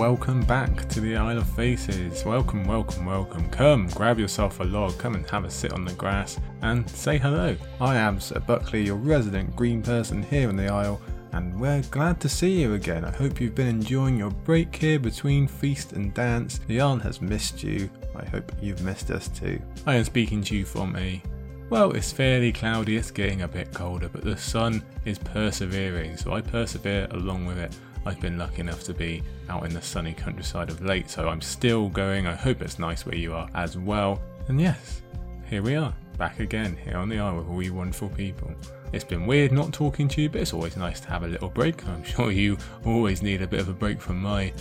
[0.00, 2.24] Welcome back to the Isle of Faces.
[2.24, 3.50] Welcome, welcome, welcome.
[3.50, 7.18] Come, grab yourself a log, come and have a sit on the grass and say
[7.18, 7.54] hello.
[7.82, 11.02] I am Sir Buckley, your resident green person here on the Isle,
[11.32, 13.04] and we're glad to see you again.
[13.04, 16.60] I hope you've been enjoying your break here between feast and dance.
[16.66, 17.90] The yarn has missed you.
[18.16, 19.60] I hope you've missed us too.
[19.84, 21.22] I am speaking to you from a
[21.68, 26.32] well, it's fairly cloudy, it's getting a bit colder, but the sun is persevering, so
[26.32, 27.76] I persevere along with it.
[28.06, 31.40] I've been lucky enough to be out in the sunny countryside of late, so I'm
[31.40, 32.26] still going.
[32.26, 34.20] I hope it's nice where you are as well.
[34.48, 35.02] And yes,
[35.48, 38.50] here we are, back again here on the Isle with all you wonderful people.
[38.92, 41.50] It's been weird not talking to you, but it's always nice to have a little
[41.50, 41.86] break.
[41.88, 44.52] I'm sure you always need a bit of a break from my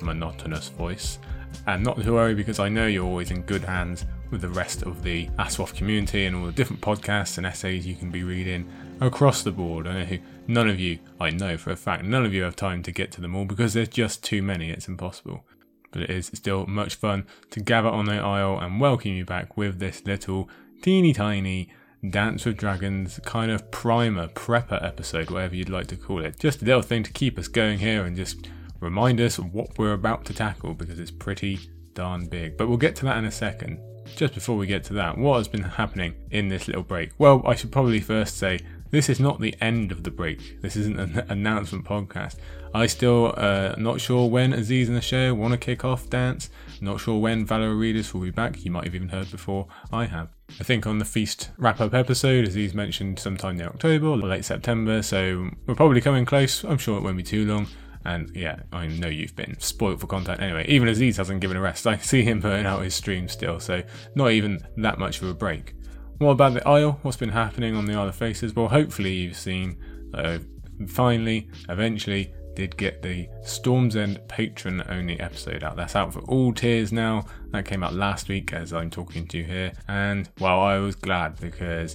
[0.00, 1.18] monotonous voice.
[1.66, 4.82] And not to worry because I know you're always in good hands with the rest
[4.82, 8.68] of the ASWAF community and all the different podcasts and essays you can be reading
[9.00, 9.86] across the board.
[9.86, 10.18] I know
[10.48, 13.12] none of you, I know for a fact, none of you have time to get
[13.12, 15.44] to them all because there's just too many, it's impossible.
[15.92, 19.56] But it is still much fun to gather on the Isle and welcome you back
[19.56, 20.48] with this little
[20.82, 21.70] teeny tiny
[22.08, 26.38] Dance with Dragons kind of primer, prepper episode, whatever you'd like to call it.
[26.38, 28.48] Just a little thing to keep us going here and just
[28.80, 31.58] remind us what we're about to tackle because it's pretty
[31.94, 32.56] darn big.
[32.56, 33.80] But we'll get to that in a second.
[34.16, 37.10] Just before we get to that, what has been happening in this little break?
[37.18, 40.60] Well, I should probably first say this is not the end of the break.
[40.62, 42.36] This isn't an announcement podcast.
[42.74, 46.50] I still uh, not sure when Aziz and the show want to kick off dance.
[46.80, 48.64] Not sure when Valerie Readers will be back.
[48.64, 50.28] You might have even heard before I have.
[50.60, 54.44] I think on the feast wrap up episode, Aziz mentioned sometime in October or late
[54.44, 55.02] September.
[55.02, 56.64] So we're probably coming close.
[56.64, 57.66] I'm sure it won't be too long.
[58.04, 60.66] And yeah, I know you've been spoilt for content anyway.
[60.68, 61.86] Even Aziz hasn't given a rest.
[61.86, 63.82] I see him putting out his stream still, so
[64.14, 65.74] not even that much of a break.
[66.18, 66.98] What about the Isle?
[67.02, 68.54] What's been happening on the Isle of Faces?
[68.54, 69.78] Well, hopefully you've seen
[70.10, 70.40] that I
[70.88, 75.76] finally, eventually, did get the Storm's End patron only episode out.
[75.76, 77.24] That's out for all tiers now.
[77.52, 79.72] That came out last week as I'm talking to you here.
[79.86, 81.94] And well, I was glad because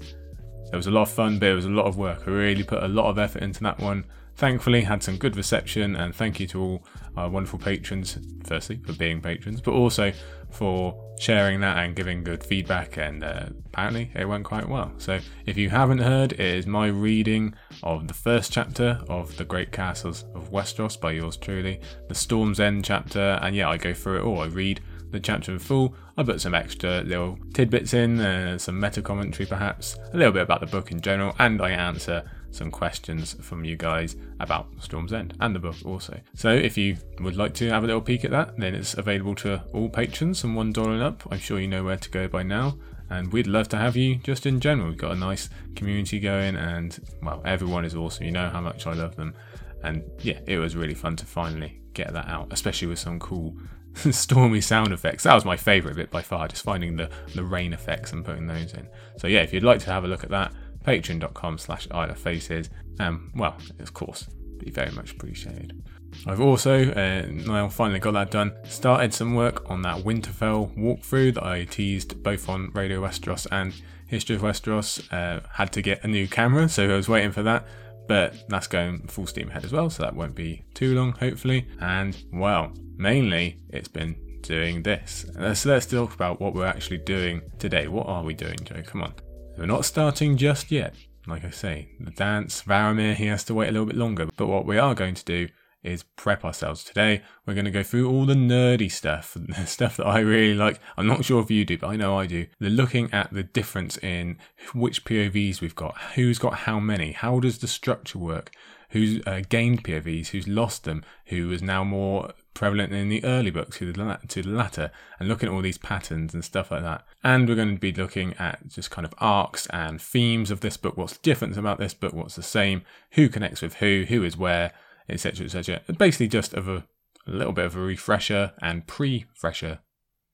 [0.72, 2.24] it was a lot of fun, but it was a lot of work.
[2.26, 5.96] I really put a lot of effort into that one thankfully had some good reception
[5.96, 6.84] and thank you to all
[7.16, 10.12] our wonderful patrons firstly for being patrons but also
[10.50, 15.20] for sharing that and giving good feedback and uh, apparently it went quite well so
[15.46, 19.72] if you haven't heard it is my reading of the first chapter of the great
[19.72, 24.18] castles of westeros by yours truly the storm's end chapter and yeah i go through
[24.18, 24.82] it all i read
[25.14, 25.96] the chapter in full.
[26.18, 30.42] I put some extra little tidbits in, uh, some meta commentary perhaps, a little bit
[30.42, 35.14] about the book in general, and I answer some questions from you guys about Storm's
[35.14, 36.20] End and the book also.
[36.36, 39.36] So if you would like to have a little peek at that, then it's available
[39.36, 41.24] to all patrons from one dollar and up.
[41.32, 42.78] I'm sure you know where to go by now.
[43.10, 44.88] And we'd love to have you just in general.
[44.90, 48.26] We've got a nice community going, and well, everyone is awesome.
[48.26, 49.36] You know how much I love them.
[49.84, 53.56] And yeah, it was really fun to finally get that out, especially with some cool
[54.12, 55.24] stormy sound effects.
[55.24, 58.48] That was my favourite bit by far, just finding the, the rain effects and putting
[58.48, 58.88] those in.
[59.18, 60.54] So yeah, if you'd like to have a look at that,
[60.84, 62.70] patreon.com slash Isle Faces.
[63.00, 64.28] Um, well, of course,
[64.58, 65.84] be very much appreciated.
[66.28, 71.34] I've also, uh, now finally got that done, started some work on that Winterfell walkthrough
[71.36, 73.74] that I teased both on Radio Westeros and
[74.08, 75.12] History of Westeros.
[75.12, 77.66] Uh, had to get a new camera, so I was waiting for that,
[78.08, 81.68] but that's going full steam ahead as well, so that won't be too long, hopefully.
[81.80, 85.26] And, well, mainly it's been doing this.
[85.56, 87.88] So let's talk about what we're actually doing today.
[87.88, 88.84] What are we doing, Joe?
[88.86, 89.14] Come on.
[89.58, 90.96] We're not starting just yet.
[91.28, 94.28] Like I say, the dance, Varamir, he has to wait a little bit longer.
[94.36, 95.48] But what we are going to do
[95.84, 96.84] is prep ourselves.
[96.84, 100.56] Today, we're going to go through all the nerdy stuff, the stuff that I really
[100.56, 100.80] like.
[100.98, 102.48] I'm not sure if you do, but I know I do.
[102.60, 104.38] They're looking at the difference in
[104.74, 108.52] which POVs we've got, who's got how many, how does the structure work,
[108.90, 113.50] who's uh, gained POVs, who's lost them, who is now more prevalent in the early
[113.50, 116.84] books to the, to the latter, and looking at all these patterns and stuff like
[116.84, 117.06] that.
[117.24, 120.78] And we're going to be looking at just kind of arcs and themes of this
[120.78, 124.38] book, what's different about this book, what's the same, who connects with who, who is
[124.38, 124.72] where,
[125.10, 125.82] etc., etc.
[125.98, 126.86] Basically, just of a,
[127.28, 129.80] a little bit of a refresher and pre-fresher.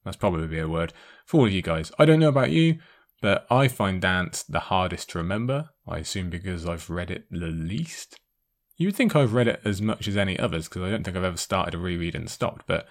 [0.05, 0.93] That's probably a word
[1.25, 1.91] for all of you guys.
[1.99, 2.79] I don't know about you,
[3.21, 5.69] but I find Dance the hardest to remember.
[5.87, 8.19] I assume because I've read it the least.
[8.79, 11.17] You would think I've read it as much as any others because I don't think
[11.17, 12.87] I've ever started a reread and stopped, but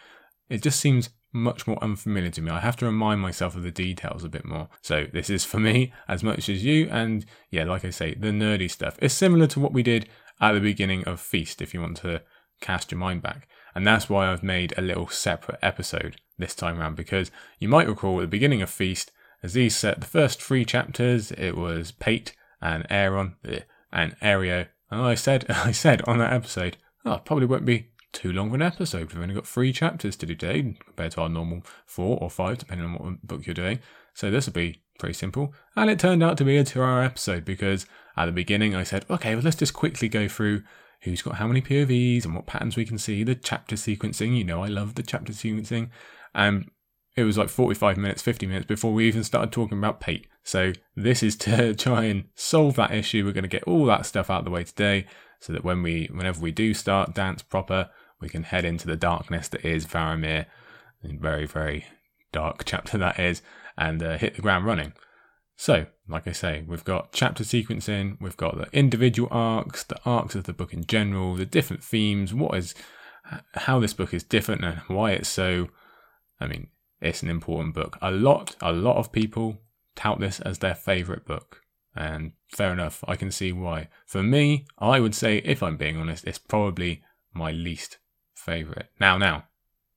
[0.51, 2.51] it just seems much more unfamiliar to me.
[2.51, 4.69] I have to remind myself of the details a bit more.
[4.83, 6.91] So this is for me as much as you.
[6.91, 10.11] And yeah, like I say, the nerdy stuff is similar to what we did
[10.43, 12.21] at the beginning of Feast, if you want to
[12.61, 13.49] cast your mind back.
[13.75, 17.89] And that's why I've made a little separate episode this time around, because you might
[17.89, 19.11] recall at the beginning of Feast,
[19.43, 23.61] as these set the first three chapters, it was Pate and Aeron eh,
[23.91, 28.33] and Areo and I said, I said on that episode, oh, probably won't be too
[28.33, 29.13] long of an episode.
[29.13, 32.59] We've only got three chapters to do today compared to our normal four or five,
[32.59, 33.81] depending on what book you're doing.
[34.15, 35.55] So this will be pretty simple.
[35.77, 37.87] And it turned out to be a two hour episode because
[38.17, 40.63] at the beginning I said, okay, well, let's just quickly go through
[41.03, 44.37] who's got how many POVs and what patterns we can see, the chapter sequencing.
[44.37, 45.91] You know, I love the chapter sequencing.
[46.35, 46.71] And
[47.19, 50.29] it was like 45 minutes, 50 minutes before we even started talking about Pate.
[50.45, 53.25] So this is to try and solve that issue.
[53.25, 55.07] We're going to get all that stuff out of the way today
[55.41, 58.97] so that when we, whenever we do start dance proper, we can head into the
[58.97, 60.47] darkness that is Varamir.
[61.03, 61.87] Very, very
[62.33, 63.43] dark chapter that is,
[63.77, 64.93] and uh, hit the ground running.
[65.57, 70.37] So, like I say, we've got chapter sequencing, we've got the individual arcs, the arcs
[70.37, 72.77] of the book in general, the different themes, what is,
[73.55, 75.69] how this book is different and why it's so,
[76.41, 76.69] I mean,
[77.01, 77.99] it's an important book.
[78.03, 79.59] A lot, a lot of people
[79.95, 81.63] tout this as their favorite book.
[81.95, 83.89] And fair enough, I can see why.
[84.07, 87.03] For me, I would say, if I'm being honest, it's probably
[87.33, 87.99] my least
[88.35, 88.91] favorite.
[89.01, 89.45] Now, now,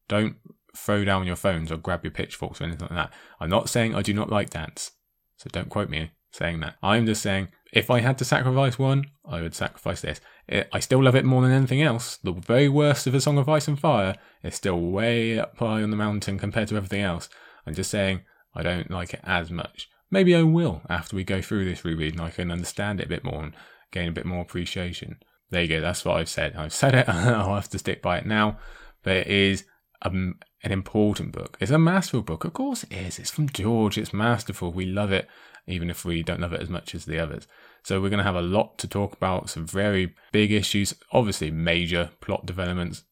[0.07, 0.37] don't
[0.75, 3.13] throw down your phones or grab your pitchforks or anything like that.
[3.39, 4.91] I'm not saying I do not like dance,
[5.37, 6.75] so don't quote me saying that.
[6.81, 10.21] I'm just saying if I had to sacrifice one, I would sacrifice this.
[10.47, 12.17] It, I still love it more than anything else.
[12.17, 15.81] The very worst of A Song of Ice and Fire is still way up high
[15.81, 17.29] on the mountain compared to everything else.
[17.65, 18.21] I'm just saying
[18.55, 19.89] I don't like it as much.
[20.09, 23.09] Maybe I will after we go through this reread and I can understand it a
[23.09, 23.53] bit more and
[23.91, 25.17] gain a bit more appreciation.
[25.51, 25.81] There you go.
[25.81, 26.55] That's what I've said.
[26.55, 27.07] I've said it.
[27.09, 28.57] I'll have to stick by it now.
[29.03, 29.65] But it is
[30.03, 31.57] an important book.
[31.59, 32.43] It's a masterful book.
[32.43, 33.19] Of course it is.
[33.19, 33.97] It's from George.
[33.97, 34.71] It's masterful.
[34.71, 35.27] We love it,
[35.67, 37.47] even if we don't love it as much as the others.
[37.83, 39.49] So we're going to have a lot to talk about.
[39.49, 40.93] Some very big issues.
[41.11, 43.03] Obviously, major plot developments.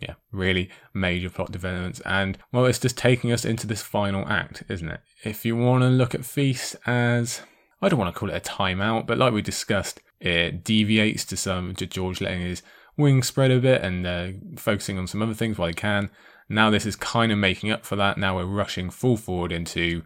[0.00, 2.00] Yeah, really major plot developments.
[2.00, 5.00] And, well, it's just taking us into this final act, isn't it?
[5.24, 7.40] If you want to look at Feast as,
[7.80, 11.36] I don't want to call it a timeout, but like we discussed, it deviates to
[11.36, 12.62] some, to George letting his
[12.96, 16.10] wings spread a bit and uh, focusing on some other things while he can.
[16.48, 18.18] Now this is kind of making up for that.
[18.18, 20.02] Now we're rushing full forward into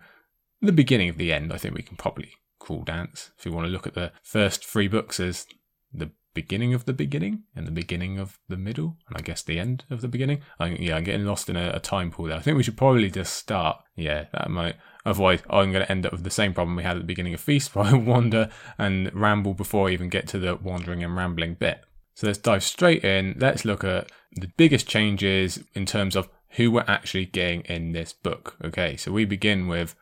[0.61, 1.53] the beginning of the end.
[1.53, 3.33] I think we can probably call dance.
[3.37, 5.47] If you want to look at the first three books as
[5.93, 9.59] the beginning of the beginning and the beginning of the middle, and I guess the
[9.59, 10.43] end of the beginning.
[10.61, 12.37] I, yeah, I'm getting lost in a, a time pool there.
[12.37, 13.79] I think we should probably just start.
[13.97, 14.77] Yeah, that might.
[15.05, 17.35] Otherwise, I'm going to end up with the same problem we had at the beginning
[17.35, 21.17] of Feast, where I wander and ramble before I even get to the wandering and
[21.17, 21.81] rambling bit.
[22.15, 23.37] So let's dive straight in.
[23.39, 28.13] Let's look at the biggest changes in terms of who we're actually getting in this
[28.13, 28.57] book.
[28.63, 29.95] Okay, so we begin with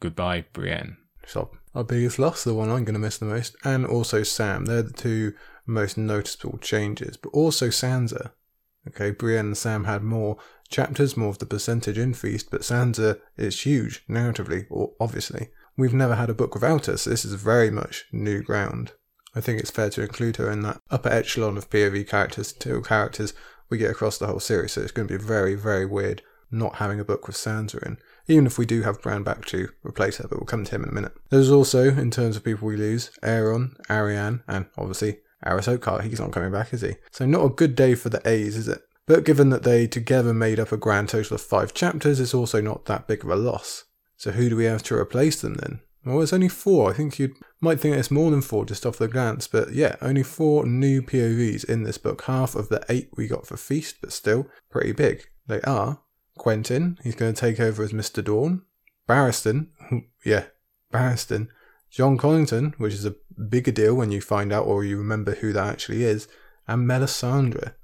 [0.00, 0.98] Goodbye, Brienne.
[1.26, 4.64] So, our biggest loss, the one I'm going to miss the most, and also Sam.
[4.64, 5.34] They're the two
[5.66, 8.32] most noticeable changes, but also Sansa.
[8.86, 10.36] Okay, Brienne and Sam had more
[10.68, 15.48] chapters, more of the percentage in Feast, but Sansa is huge narratively, or obviously.
[15.76, 18.92] We've never had a book without her, so this is very much new ground.
[19.34, 22.82] I think it's fair to include her in that upper echelon of POV characters, two
[22.82, 23.34] characters
[23.68, 24.72] we get across the whole series.
[24.72, 27.98] So it's going to be very, very weird not having a book with Sansa in,
[28.26, 30.82] even if we do have Bran back to replace her, but we'll come to him
[30.82, 31.12] in a minute.
[31.30, 36.04] There's also, in terms of people we lose, Aeron, Arianne, and obviously Arys Oakheart.
[36.04, 36.96] He's not coming back, is he?
[37.12, 38.82] So not a good day for the A's, is it?
[39.06, 42.60] But given that they together made up a grand total of five chapters, it's also
[42.60, 43.84] not that big of a loss.
[44.16, 45.80] So who do we have to replace them then?
[46.06, 46.90] Well, it's only four.
[46.90, 49.96] I think you might think it's more than four just off the glance, but yeah,
[50.02, 52.22] only four new POVs in this book.
[52.22, 55.24] Half of the eight we got for Feast, but still pretty big.
[55.46, 56.00] They are
[56.38, 58.22] Quentyn, he's going to take over as Mr.
[58.22, 58.62] Dawn.
[59.08, 59.68] Barristan,
[60.24, 60.46] yeah,
[60.92, 61.48] Barristan.
[61.90, 63.14] Jon Connington, which is a
[63.48, 66.26] bigger deal when you find out or you remember who that actually is,
[66.66, 67.74] and Melisandre.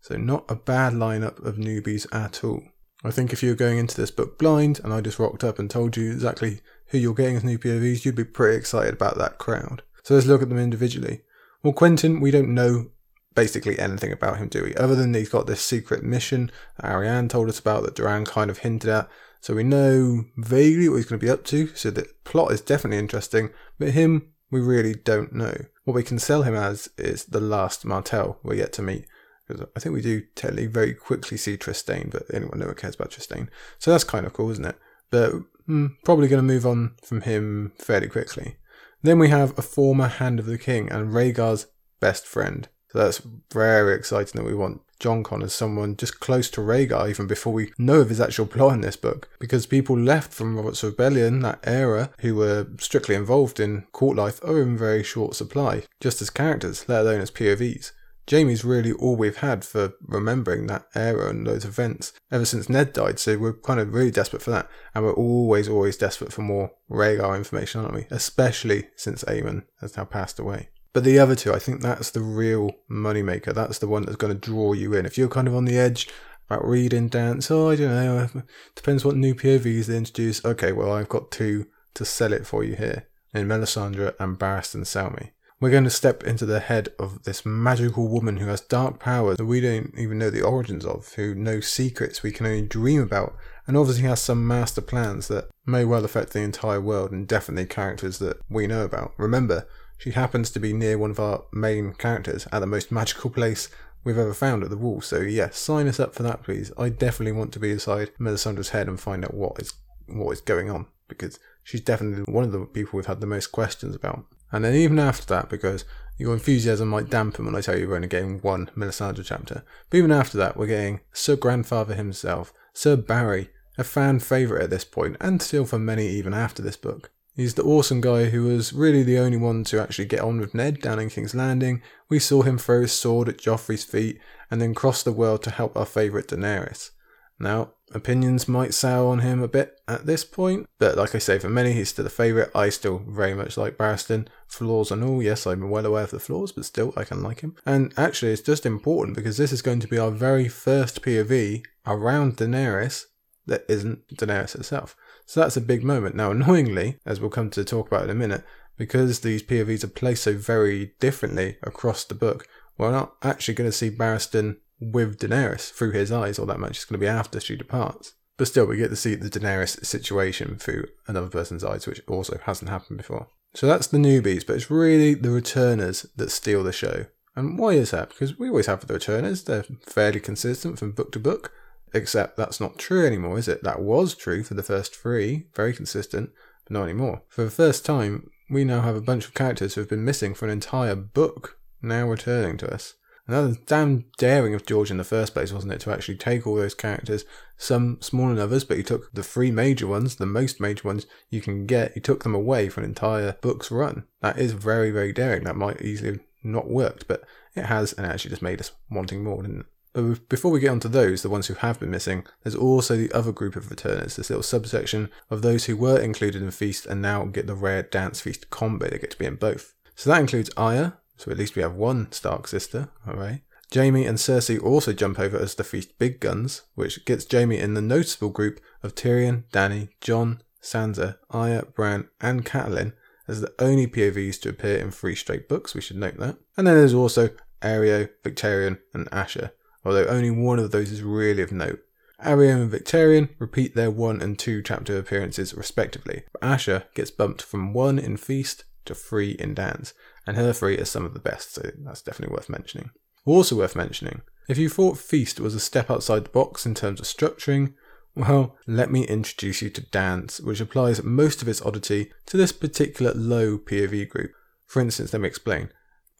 [0.00, 2.62] So not a bad lineup of newbies at all.
[3.04, 5.58] I think if you were going into this book blind and I just rocked up
[5.58, 9.18] and told you exactly who you're getting as new POVs, you'd be pretty excited about
[9.18, 9.82] that crowd.
[10.02, 11.22] So let's look at them individually.
[11.62, 12.90] Well, Quentyn, we don't know
[13.38, 14.74] basically anything about him, do we?
[14.74, 18.50] Other than he's got this secret mission that Arianne told us about that Doran kind
[18.50, 19.08] of hinted at.
[19.40, 21.68] So we know vaguely what he's going to be up to.
[21.76, 25.54] So the plot is definitely interesting, but him, we really don't know.
[25.84, 29.06] What we can sell him as is the last Martell we're yet to meet.
[29.46, 33.12] Because I think we do technically very quickly see Trystane, but anyone never cares about
[33.12, 33.50] Trystane.
[33.78, 34.78] So that's kind of cool, isn't it?
[35.12, 35.34] But
[35.68, 38.56] mm, probably going to move on from him fairly quickly.
[39.04, 41.68] Then we have a former Hand of the King and Rhaegar's
[42.00, 42.68] best friend.
[42.90, 47.08] So that's very exciting that we want Jon Con as someone just close to Rhaegar
[47.08, 49.28] even before we know of his actual plot in this book.
[49.38, 54.42] Because people left from Robert's Rebellion, that era, who were strictly involved in court life,
[54.42, 57.92] are in very short supply, just as characters, let alone as POVs.
[58.28, 62.92] Jaime's really all we've had for remembering that era and those events ever since Ned
[62.92, 64.68] died, so we're kind of really desperate for that.
[64.94, 68.06] And we're always, always desperate for more Rhaegar information, aren't we?
[68.10, 70.68] Especially since Aemon has now passed away.
[70.98, 73.54] But the other two, I think that's the real moneymaker.
[73.54, 75.06] That's the one that's going to draw you in.
[75.06, 76.08] If you're kind of on the edge
[76.50, 78.40] about reading dance, oh, I don't know, uh,
[78.74, 80.44] depends what new POVs they introduce.
[80.44, 84.80] Okay, well, I've got two to sell it for you here in Melisandre and Barristan
[84.80, 85.30] Selmy.
[85.60, 89.36] We're going to step into the head of this magical woman who has dark powers
[89.36, 93.02] that we don't even know the origins of, who knows secrets we can only dream
[93.02, 93.36] about,
[93.68, 97.66] and obviously has some master plans that may well affect the entire world and definitely
[97.66, 99.12] characters that we know about.
[99.16, 103.30] Remember, she happens to be near one of our main characters at the most magical
[103.30, 103.68] place
[104.04, 105.00] we've ever found at the wall.
[105.00, 106.72] So yes, sign us up for that, please.
[106.78, 109.74] I definitely want to be inside Melisandre's head and find out what is
[110.06, 113.48] what is going on because she's definitely one of the people we've had the most
[113.48, 114.24] questions about.
[114.50, 115.84] And then even after that, because
[116.16, 119.98] your enthusiasm might dampen when I tell you we're only getting one Melisandre chapter, but
[119.98, 124.84] even after that, we're getting Sir Grandfather himself, Sir Barry, a fan favourite at this
[124.84, 127.10] point, and still for many even after this book.
[127.38, 130.56] He's the awesome guy who was really the only one to actually get on with
[130.56, 131.80] Ned down in King's Landing.
[132.08, 134.18] We saw him throw his sword at Joffrey's feet
[134.50, 136.90] and then cross the world to help our favourite Daenerys.
[137.38, 141.38] Now, opinions might sour on him a bit at this point, but like I say,
[141.38, 142.50] for many he's still a favourite.
[142.56, 144.26] I still very much like Barristan.
[144.48, 147.42] Flaws and all, yes, I'm well aware of the flaws, but still I can like
[147.42, 147.54] him.
[147.64, 151.64] And actually, it's just important because this is going to be our very first POV
[151.86, 153.04] around Daenerys
[153.46, 154.96] that isn't Daenerys herself.
[155.28, 156.16] So that's a big moment.
[156.16, 158.44] Now, annoyingly, as we'll come to talk about in a minute,
[158.78, 163.68] because these POVs are placed so very differently across the book, we're not actually going
[163.68, 166.76] to see Barristan with Daenerys through his eyes all that much.
[166.76, 168.14] It's going to be after she departs.
[168.38, 172.40] But still, we get to see the Daenerys situation through another person's eyes, which also
[172.44, 173.26] hasn't happened before.
[173.52, 177.04] So that's the newbies, but it's really the returners that steal the show.
[177.36, 178.08] And why is that?
[178.08, 181.52] Because we always have the returners, they're fairly consistent from book to book,
[181.94, 183.62] except that's not true anymore, is it?
[183.62, 186.30] That was true for the first three, very consistent,
[186.64, 187.22] but not anymore.
[187.28, 190.34] For the first time, we now have a bunch of characters who have been missing
[190.34, 192.94] for an entire book now returning to us.
[193.26, 196.54] Another damn daring of George in the first place, wasn't it, to actually take all
[196.56, 197.26] those characters,
[197.58, 201.06] some smaller than others, but he took the three major ones, the most major ones
[201.28, 204.04] you can get, he took them away for an entire book's run.
[204.22, 205.44] That is very, very daring.
[205.44, 207.22] That might easily not worked, but
[207.54, 209.66] it has, and it actually just made us wanting more, didn't it?
[209.98, 213.10] But before we get onto those, the ones who have been missing, there's also the
[213.10, 217.02] other group of returners, this little subsection of those who were included in Feast and
[217.02, 219.74] now get the rare Dance Feast combo, they get to be in both.
[219.96, 223.42] So that includes Arya, so at least we have one Stark sister, alright.
[223.74, 227.74] Jaime and Cersei also jump over as the Feast Big Guns, which gets Jaime in
[227.74, 232.92] the noticeable group of Tyrion, Dany, Jon, Sansa, Arya, Bran, and Catelyn
[233.26, 236.36] as the only POVs to appear in three straight books, we should note that.
[236.56, 237.30] And then there's also
[237.62, 239.50] Areo, Victarion, and Asha,
[239.88, 241.80] although only one of those is really of note.
[242.22, 247.42] Areo and Victarion repeat their 1 and 2 chapter appearances respectively, but Asha gets bumped
[247.42, 249.94] from 1 in Feast to 3 in Dance,
[250.26, 252.90] and her three are some of the best, so that's definitely worth mentioning.
[253.24, 257.00] Also worth mentioning, if you thought Feast was a step outside the box in terms
[257.00, 257.74] of structuring,
[258.14, 262.52] well, let me introduce you to Dance, which applies most of its oddity to this
[262.52, 264.32] particular low POV group.
[264.66, 265.70] For instance, let me explain.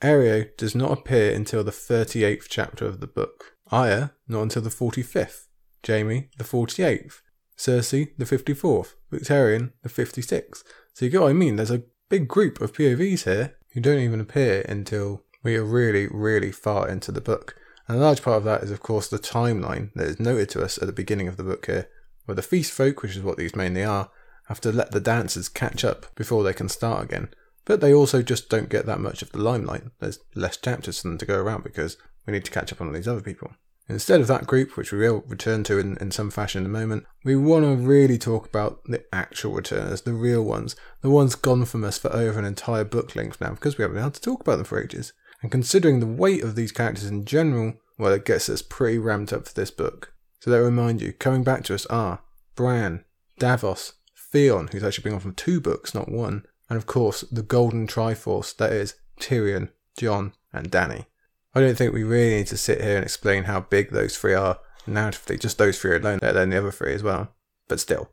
[0.03, 3.57] Areo does not appear until the 38th chapter of the book.
[3.71, 5.47] Arya, not until the 45th.
[5.87, 7.21] Jaime, the 48th.
[7.57, 8.95] Cersei, the 54th.
[9.13, 10.63] Victarion, the 56th.
[10.95, 11.57] So you get what I mean?
[11.57, 16.07] There's a big group of POVs here who don't even appear until we are really,
[16.11, 17.57] really far into the book.
[17.87, 20.63] And a large part of that is, of course, the timeline that is noted to
[20.63, 21.89] us at the beginning of the book here,
[22.25, 24.11] where the feast folk, which is what these mainly are,
[24.49, 27.29] have to let the dancers catch up before they can start again.
[27.69, 29.83] But they also just don't get that much of the limelight.
[30.01, 32.87] There's less chapters for them to go around because we need to catch up on
[32.87, 33.53] all these other people.
[33.91, 36.71] Instead of that group, which we will return to in, in some fashion in a
[36.71, 41.35] moment, we want to really talk about the actual returners, the real ones, the ones
[41.35, 44.13] gone from us for over an entire book length now, because we haven't been able
[44.13, 45.13] to talk about them for ages.
[45.43, 49.33] And considering the weight of these characters in general, well, it gets us pretty ramped
[49.33, 50.15] up for this book.
[50.41, 52.21] So let me remind you, coming back to us are
[52.57, 53.05] Bran,
[53.39, 53.93] Davos,
[54.33, 57.87] Theon, who's actually been on from two books, not one, and of course the Golden
[57.87, 61.07] Triforce, that is Tyrion, Jon, and Dany.
[61.55, 64.35] I don't think we really need to sit here and explain how big those three
[64.35, 67.35] are narratively, just those three alone, let alone the other three as well.
[67.69, 68.11] But still.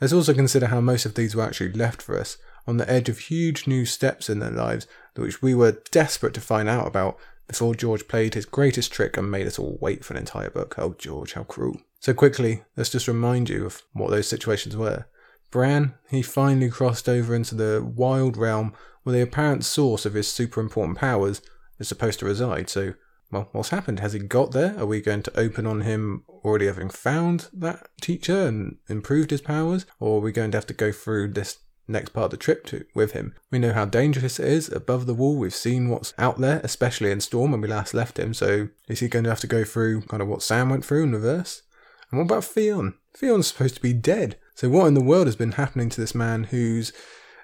[0.00, 3.08] Let's also consider how most of these were actually left for us on the edge
[3.08, 7.18] of huge new steps in their lives, which we were desperate to find out about
[7.46, 10.74] before George played his greatest trick and made us all wait for an entire book.
[10.78, 11.80] Oh, George, how cruel.
[12.00, 15.06] So, quickly, let's just remind you of what those situations were.
[15.54, 20.26] Bran, he finally crossed over into the wild realm where the apparent source of his
[20.26, 21.40] super important powers
[21.78, 22.68] is supposed to reside.
[22.68, 22.94] So,
[23.30, 24.00] well, what's happened?
[24.00, 24.76] Has he got there?
[24.76, 29.42] Are we going to open on him already having found that teacher and improved his
[29.42, 29.86] powers?
[30.00, 32.64] Or are we going to have to go through this next part of the trip
[32.64, 33.34] to with him.
[33.52, 35.36] We know how dangerous it is above the wall.
[35.36, 38.34] We've seen what's out there, especially in Storm when we last left him.
[38.34, 41.04] So is he going to have to go through kind of what Sam went through
[41.04, 41.62] in reverse?
[42.10, 42.94] And what about Theon?
[43.16, 44.36] Theon's supposed to be dead.
[44.54, 46.92] So what in the world has been happening to this man who's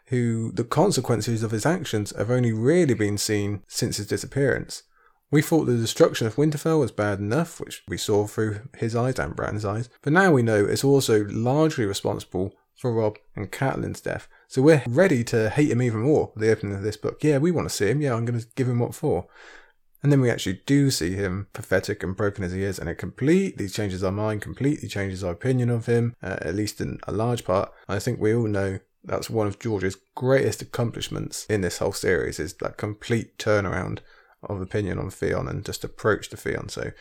[0.07, 4.85] who the consequences of his actions have only really been seen since his disappearance?
[5.31, 9.19] We thought the destruction of Winterfell was bad enough, which we saw through his eyes
[9.19, 14.00] and Bran's eyes, but now we know it's also largely responsible for Robb and Catelyn's
[14.00, 14.26] death.
[14.49, 17.23] So we're ready to hate him even more at the opening of this book.
[17.23, 18.00] Yeah, we want to see him.
[18.00, 19.26] Yeah, I'm going to give him what for.
[20.02, 22.95] And then we actually do see him pathetic and broken as he is, and it
[22.95, 27.12] completely changes our mind, completely changes our opinion of him, uh, at least in a
[27.12, 27.71] large part.
[27.88, 32.38] I think we all know that's one of George's greatest accomplishments in this whole series
[32.38, 34.00] is that complete turnaround
[34.42, 36.69] of opinion on Theon and just approach to Theon.
[36.69, 36.92] So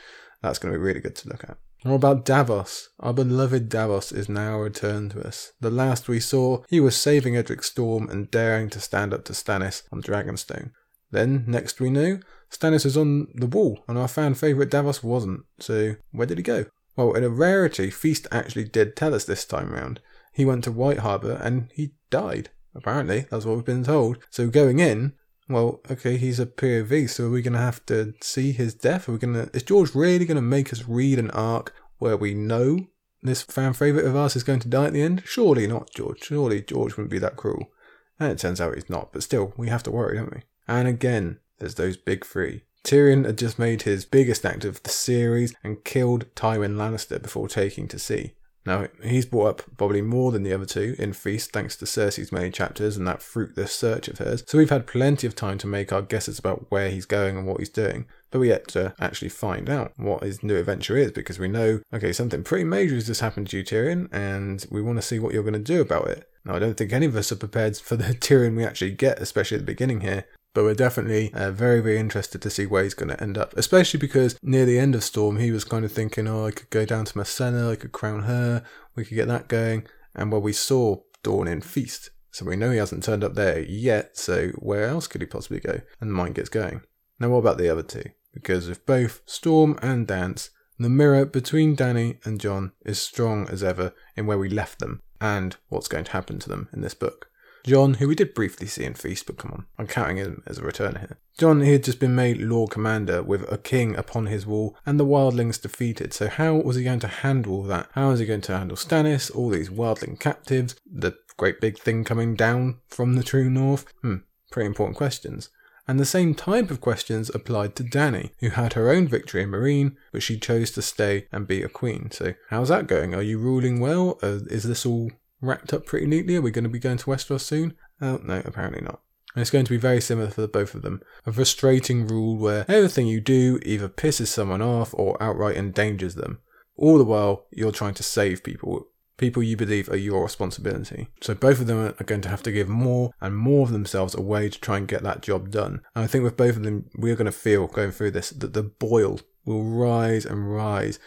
[0.41, 1.57] that's going to be really good to look at.
[1.83, 2.89] What about Davos?
[2.99, 5.53] Our beloved Davos is now returned to us.
[5.61, 9.33] The last we saw, he was saving Edric Storm and daring to stand up to
[9.33, 10.71] Stannis on Dragonstone.
[11.11, 12.19] Then, next we knew,
[12.51, 15.41] Stannis was on the wall, and our fan favourite Davos wasn't.
[15.59, 16.65] So, where did he go?
[16.95, 20.01] Well, in a rarity, Feast actually did tell us this time round.
[20.33, 22.49] He went to White Harbour and he died.
[22.75, 24.17] Apparently, that's what we've been told.
[24.29, 25.13] So, going in,
[25.47, 29.09] well, okay, he's a POV, so are we going to have to see his death?
[29.09, 29.49] Are we going to?
[29.55, 32.87] Is George really going to make us read an arc where we know
[33.23, 35.23] this fan favourite of ours is going to die at the end?
[35.25, 36.23] Surely not, George.
[36.23, 37.71] Surely George wouldn't be that cruel.
[38.19, 40.41] And it turns out he's not, but still, we have to worry, don't we?
[40.69, 42.61] And again, there's those big three.
[42.83, 47.47] Tyrion had just made his biggest act of the series and killed Tywin Lannister before
[47.47, 48.33] taking to sea.
[48.67, 52.31] Now, he's brought up probably more than the other two in Feast thanks to Cersei's
[52.31, 55.65] many chapters and that fruitless search of hers, so we've had plenty of time to
[55.67, 58.93] make our guesses about where he's going and what he's doing, but we yet to
[58.99, 62.93] actually find out what his new adventure is because we know, okay, something pretty major
[62.93, 65.59] has just happened to you, Tyrion, and we want to see what you're going to
[65.59, 66.29] do about it.
[66.45, 69.19] Now, I don't think any of us are prepared for the Tyrion we actually get,
[69.19, 72.83] especially at the beginning here, but we're definitely uh, very, very interested to see where
[72.83, 73.53] he's going to end up.
[73.55, 76.69] Especially because near the end of Storm, he was kind of thinking, oh, I could
[76.69, 78.63] go down to Myrcella, I could crown her,
[78.95, 79.87] we could get that going.
[80.15, 83.59] And well, we saw Dawn in Feast, so we know he hasn't turned up there
[83.59, 85.81] yet, so where else could he possibly go?
[86.01, 86.81] And mind gets going.
[87.19, 88.05] Now, what about the other two?
[88.33, 93.63] Because with both Storm and Dance, the mirror between Dany and Jon is strong as
[93.63, 96.93] ever in where we left them and what's going to happen to them in this
[96.93, 97.28] book.
[97.65, 100.57] Jon, who we did briefly see in Feast, but come on, I'm counting him as
[100.57, 101.17] a returner here.
[101.37, 104.99] Jon, he had just been made Lord Commander with a king upon his wall and
[104.99, 107.87] the wildlings defeated, so how was he going to handle that?
[107.93, 112.03] How was he going to handle Stannis, all these wildling captives, the great big thing
[112.03, 113.85] coming down from the true north?
[114.01, 114.17] Hmm,
[114.51, 115.49] pretty important questions.
[115.87, 119.49] And the same type of questions applied to Dany, who had her own victory in
[119.49, 122.11] Meereen, but she chose to stay and be a queen.
[122.11, 123.15] So, how's that going?
[123.15, 124.19] Are you ruling well?
[124.21, 125.09] Uh, is this all
[125.41, 126.35] wrapped up pretty neatly?
[126.35, 127.75] Are we going to be going to Westeros soon?
[128.01, 129.01] Oh, no, apparently not.
[129.35, 131.01] And it's going to be very similar for the both of them.
[131.25, 136.39] A frustrating rule where everything you do either pisses someone off or outright endangers them.
[136.75, 141.09] All the while, you're trying to save people, people you believe are your responsibility.
[141.21, 144.15] So both of them are going to have to give more and more of themselves
[144.15, 145.81] away to try and get that job done.
[145.93, 148.53] And I think with both of them, we're going to feel going through this that
[148.53, 150.99] the boil will rise and rise,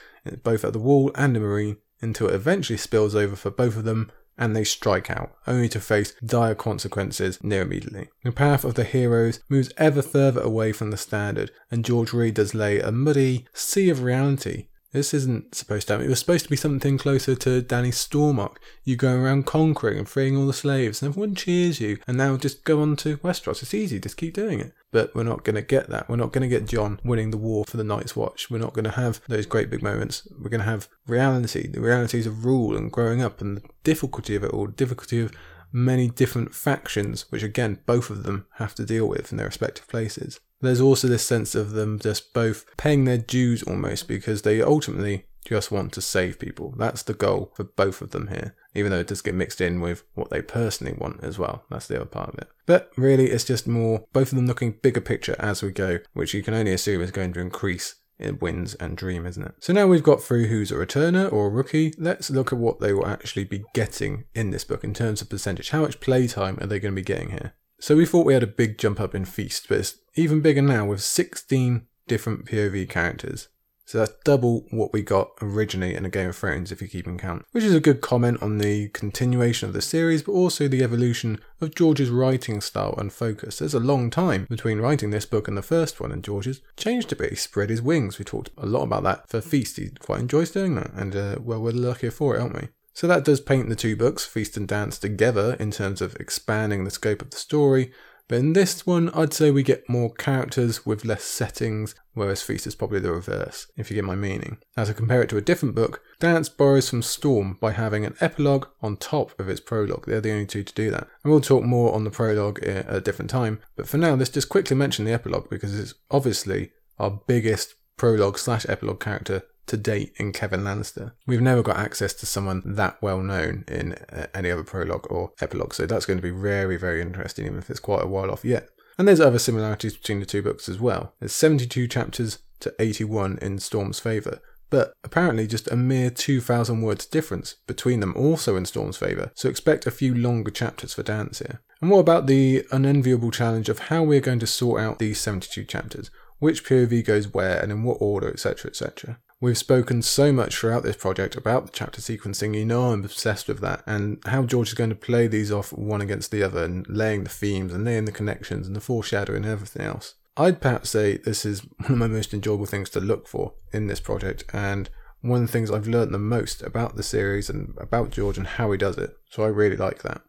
[0.42, 3.84] both at the wall and the Meereen, until it eventually spills over for both of
[3.84, 8.08] them and they strike out, only to face dire consequences near immediately.
[8.24, 12.34] The path of the heroes moves ever further away from the standard, and George Reid
[12.34, 16.06] does lay a muddy sea of reality this isn't supposed to happen.
[16.06, 18.60] It was supposed to be something closer to Dany Storm arc.
[18.84, 21.98] You go around conquering and freeing all the slaves, and everyone cheers you.
[22.06, 23.62] And now just go on to Westeros.
[23.62, 24.72] It's easy, just keep doing it.
[24.90, 26.10] But we're not going to get that.
[26.10, 28.50] We're not going to get Jon winning the war for the Night's Watch.
[28.50, 30.28] We're not going to have those great big moments.
[30.38, 34.36] We're going to have reality, the realities of rule and growing up, and the difficulty
[34.36, 35.32] of it all, the difficulty of
[35.72, 39.88] many different factions, which again, both of them have to deal with in their respective
[39.88, 40.40] places.
[40.60, 45.26] There's also this sense of them just both paying their dues almost because they ultimately
[45.44, 46.72] just want to save people.
[46.76, 49.80] That's the goal for both of them here, even though it does get mixed in
[49.80, 51.64] with what they personally want as well.
[51.68, 52.48] That's the other part of it.
[52.66, 56.32] But really, it's just more both of them looking bigger picture as we go, which
[56.32, 58.01] you can only assume is going to increase in
[58.40, 59.54] Winds and dream, isn't it?
[59.60, 61.92] So now we've got through who's a returner or a rookie.
[61.98, 65.28] Let's look at what they will actually be getting in this book in terms of
[65.28, 65.70] percentage.
[65.70, 67.54] How much playtime are they going to be getting here?
[67.80, 70.62] So we thought we had a big jump up in Feast, but it's even bigger
[70.62, 73.48] now with 16 different POV characters.
[73.84, 77.06] So that's double what we got originally in a Game of Thrones, if you keep
[77.06, 77.44] in count.
[77.52, 81.40] Which is a good comment on the continuation of the series, but also the evolution
[81.60, 83.58] of George's writing style and focus.
[83.58, 87.12] There's a long time between writing this book and the first one, and George's changed
[87.12, 87.30] a bit.
[87.30, 88.18] He spread his wings.
[88.18, 89.76] We talked a lot about that for Feast.
[89.76, 92.68] He quite enjoys doing that, and uh, well, we're luckier for it, aren't we?
[92.94, 96.84] So that does paint the two books, Feast and Dance, together in terms of expanding
[96.84, 97.90] the scope of the story.
[98.32, 102.66] But in this one, I'd say we get more characters with less settings, whereas Feast
[102.66, 104.56] is probably the reverse, if you get my meaning.
[104.74, 108.16] Now, to compare it to a different book, Dance borrows from Storm by having an
[108.22, 110.06] epilogue on top of its prologue.
[110.06, 111.08] They're the only two to do that.
[111.22, 113.60] And we'll talk more on the prologue at a different time.
[113.76, 118.38] But for now, let's just quickly mention the epilogue because it's obviously our biggest prologue
[118.38, 121.12] slash epilogue character to date in Kevan Lannister.
[121.26, 125.32] We've never got access to someone that well known in uh, any other prologue or
[125.40, 128.30] epilogue, so that's going to be very, very interesting, even if it's quite a while
[128.30, 128.68] off yet.
[128.98, 131.14] And there's other similarities between the two books as well.
[131.18, 137.06] There's 72 chapters to 81 in Storm's favour, but apparently just a mere 2,000 words
[137.06, 141.40] difference between them also in Storm's favour, so expect a few longer chapters for Dance
[141.40, 141.60] here.
[141.80, 145.64] And what about the unenviable challenge of how we're going to sort out these 72
[145.64, 146.10] chapters?
[146.38, 149.18] Which POV goes where and in what order, etc., etc.
[149.42, 153.48] We've spoken so much throughout this project about the chapter sequencing, you know I'm obsessed
[153.48, 156.62] with that, and how George is going to play these off one against the other
[156.62, 160.14] and laying the themes and laying the connections and the foreshadowing and everything else.
[160.36, 163.88] I'd perhaps say this is one of my most enjoyable things to look for in
[163.88, 164.88] this project, and
[165.22, 168.46] one of the things I've learned the most about the series and about George and
[168.46, 170.22] how he does it, so I really like that.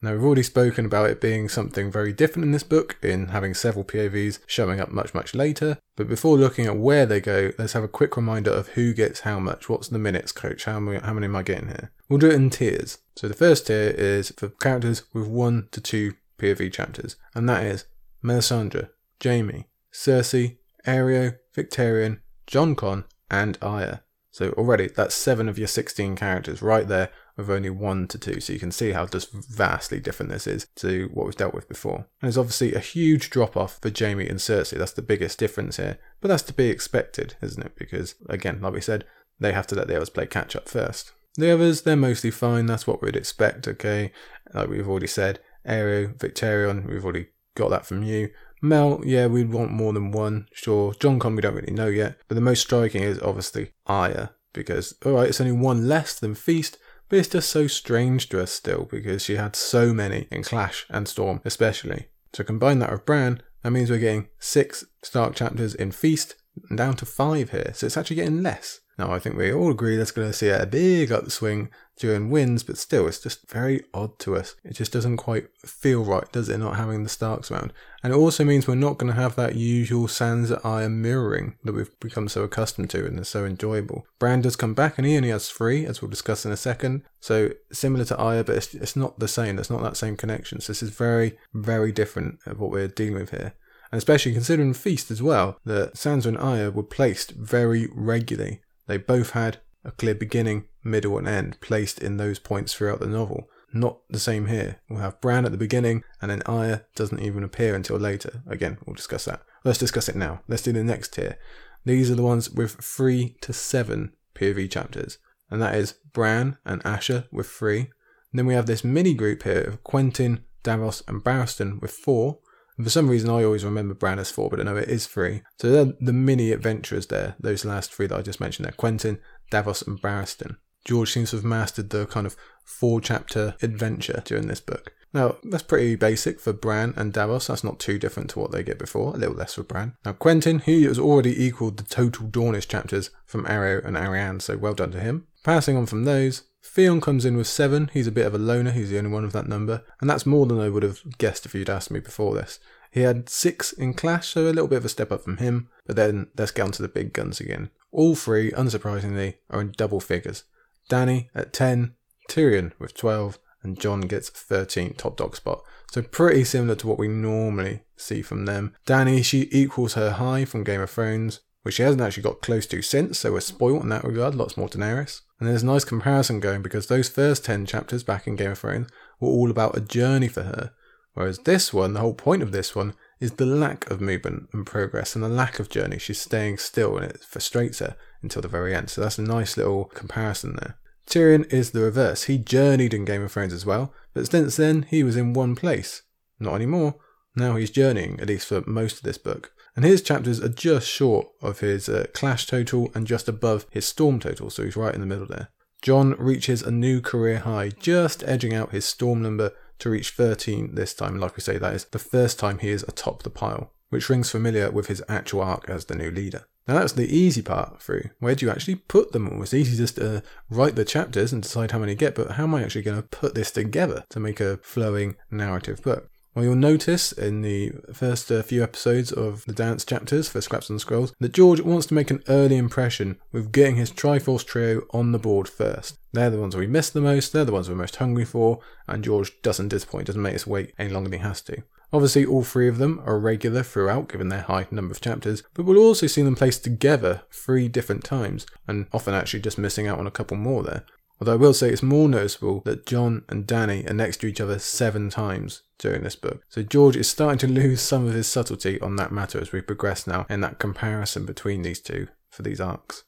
[0.00, 3.52] Now, we've already spoken about it being something very different in this book, in having
[3.52, 5.78] several POVs showing up much, much later.
[5.96, 9.20] But before looking at where they go, let's have a quick reminder of who gets
[9.20, 9.68] how much.
[9.68, 10.64] What's the minutes, coach?
[10.66, 11.90] How many, how many am I getting here?
[12.08, 12.98] We'll do it in tiers.
[13.16, 17.64] So the first tier is for characters with one to two POV chapters, and that
[17.64, 17.84] is
[18.22, 18.90] Melisandre,
[19.22, 24.02] Jaime, Cersei, Areo, Victarion, Jon Con, and Arya.
[24.38, 28.38] So already that's seven of your 16 characters right there of only one to two.
[28.38, 31.68] So you can see how just vastly different this is to what we've dealt with
[31.68, 31.96] before.
[31.96, 34.78] And there's obviously a huge drop off for Jaime and Cersei.
[34.78, 35.98] That's the biggest difference here.
[36.20, 37.72] But that's to be expected, isn't it?
[37.76, 39.04] Because again, like we said,
[39.40, 41.10] they have to let the others play catch up first.
[41.34, 42.66] The others, they're mostly fine.
[42.66, 44.12] That's what we'd expect, okay?
[44.54, 48.30] Like we've already said, Areo, Victarion, we've already got that from you.
[48.60, 50.94] Mel, yeah, we'd want more than one, sure.
[50.94, 52.18] Jon Con, we don't really know yet.
[52.28, 56.78] But the most striking is obviously Arya, because, alright, it's only one less than Feast,
[57.08, 60.86] but it's just so strange to us still because she had so many in Clash
[60.90, 62.08] and Storm, especially.
[62.34, 66.36] So combine that with Bran, that means we're getting six Stark chapters in Feast
[66.68, 67.72] and down to five here.
[67.74, 68.80] So it's actually getting less.
[68.98, 72.64] Now, I think we all agree that's going to see a big upswing during Winds,
[72.64, 74.56] but still, it's just very odd to us.
[74.64, 77.72] It just doesn't quite feel right, does it, not having the Starks around?
[78.02, 81.74] And it also means we're not going to have that usual Sansa Arya mirroring that
[81.74, 84.04] we've become so accustomed to and is so enjoyable.
[84.18, 87.02] Bran does come back, and he only has three, as we'll discuss in a second.
[87.20, 89.58] So similar to Arya, but it's, it's not the same.
[89.58, 90.60] It's not that same connection.
[90.60, 93.54] So this is very, very different of what we're dealing with here
[93.90, 98.96] and especially considering Feast as well, that Sansa and Arya were placed very regularly they
[98.96, 103.48] both had a clear beginning, middle, and end placed in those points throughout the novel.
[103.72, 104.80] Not the same here.
[104.88, 108.42] We'll have Bran at the beginning, and then Arya doesn't even appear until later.
[108.48, 109.42] Again, we'll discuss that.
[109.64, 110.40] Let's discuss it now.
[110.48, 111.38] Let's do the next tier.
[111.84, 115.18] These are the ones with three to seven POV chapters,
[115.50, 117.80] and that is Bran and Asha with three.
[117.80, 122.40] And then we have this mini group here of Quentyn, Davos, and Barristan with four,
[122.78, 125.06] and for some reason, I always remember Bran as four, but I know it is
[125.06, 125.42] three.
[125.60, 129.18] So they're the mini adventurers there, those last three that I just mentioned there Quentyn,
[129.50, 130.56] Davos, and Barristan.
[130.84, 134.92] George seems to have mastered the kind of four chapter adventure during this book.
[135.12, 137.46] Now, that's pretty basic for Bran and Davos.
[137.46, 139.94] That's not too different to what they get before, a little less for Bran.
[140.04, 144.56] Now, Quentyn, he has already equaled the total Dornish chapters from Areo and Arianne, so
[144.56, 145.26] well done to him.
[145.44, 147.90] Passing on from those, Theon comes in with seven.
[147.92, 148.70] He's a bit of a loner.
[148.70, 149.82] He's the only one of that number.
[150.00, 152.58] And that's more than I would have guessed if you'd asked me before this.
[152.90, 155.68] He had six in Clash, so a little bit of a step up from him.
[155.86, 157.70] But then let's get on to the big guns again.
[157.92, 160.44] All three, unsurprisingly, are in double figures.
[160.90, 161.94] Dany at 10,
[162.28, 165.62] Tyrion with 12, and Jon gets 13 top dog spot.
[165.90, 168.74] So pretty similar to what we normally see from them.
[168.86, 172.66] Dany, she equals her high from Game of Thrones, which she hasn't actually got close
[172.66, 175.22] to since, so we're spoilt in that regard, lots more Daenerys.
[175.38, 178.58] And there's a nice comparison going because those first 10 chapters back in Game of
[178.58, 178.88] Thrones
[179.20, 180.72] were all about a journey for her.
[181.14, 184.64] Whereas this one, the whole point of this one, is the lack of movement and
[184.66, 185.98] progress and the lack of journey.
[185.98, 188.90] She's staying still and it frustrates her until the very end.
[188.90, 190.76] So that's a nice little comparison there.
[191.08, 192.24] Tyrion is the reverse.
[192.24, 195.56] He journeyed in Game of Thrones as well, but since then he was in one
[195.56, 196.02] place.
[196.38, 196.96] Not anymore.
[197.34, 199.52] Now he's journeying, at least for most of this book.
[199.74, 203.86] And his chapters are just short of his uh, Clash total and just above his
[203.86, 205.48] Storm total, so he's right in the middle there.
[205.80, 210.74] Jon reaches a new career high, just edging out his Storm number to reach 13
[210.74, 211.18] this time.
[211.18, 214.30] Like we say, that is the first time he is atop the pile, which rings
[214.30, 216.46] familiar with his actual arc as the new leader.
[216.68, 218.10] Now that's the easy part through.
[218.20, 219.42] Where do you actually put them all?
[219.42, 222.54] It's easy just to write the chapters and decide how many get, but how am
[222.54, 226.10] I actually going to put this together to make a flowing narrative book?
[226.34, 230.68] Well, you'll notice in the first uh, few episodes of the dance chapters for Scraps
[230.68, 234.82] and Scrolls that George wants to make an early impression with getting his Triforce trio
[234.90, 235.98] on the board first.
[236.12, 239.02] They're the ones we miss the most, they're the ones we're most hungry for, and
[239.02, 241.62] George doesn't disappoint, doesn't make us wait any longer than he has to.
[241.92, 245.64] Obviously, all three of them are regular throughout, given their high number of chapters, but
[245.64, 249.98] we'll also see them placed together three different times, and often actually just missing out
[249.98, 250.84] on a couple more there.
[251.20, 254.40] Although I will say it's more noticeable that Jon and Dany are next to each
[254.40, 256.42] other seven times during this book.
[256.48, 259.60] So George is starting to lose some of his subtlety on that matter as we
[259.60, 263.04] progress now in that comparison between these two for these arcs.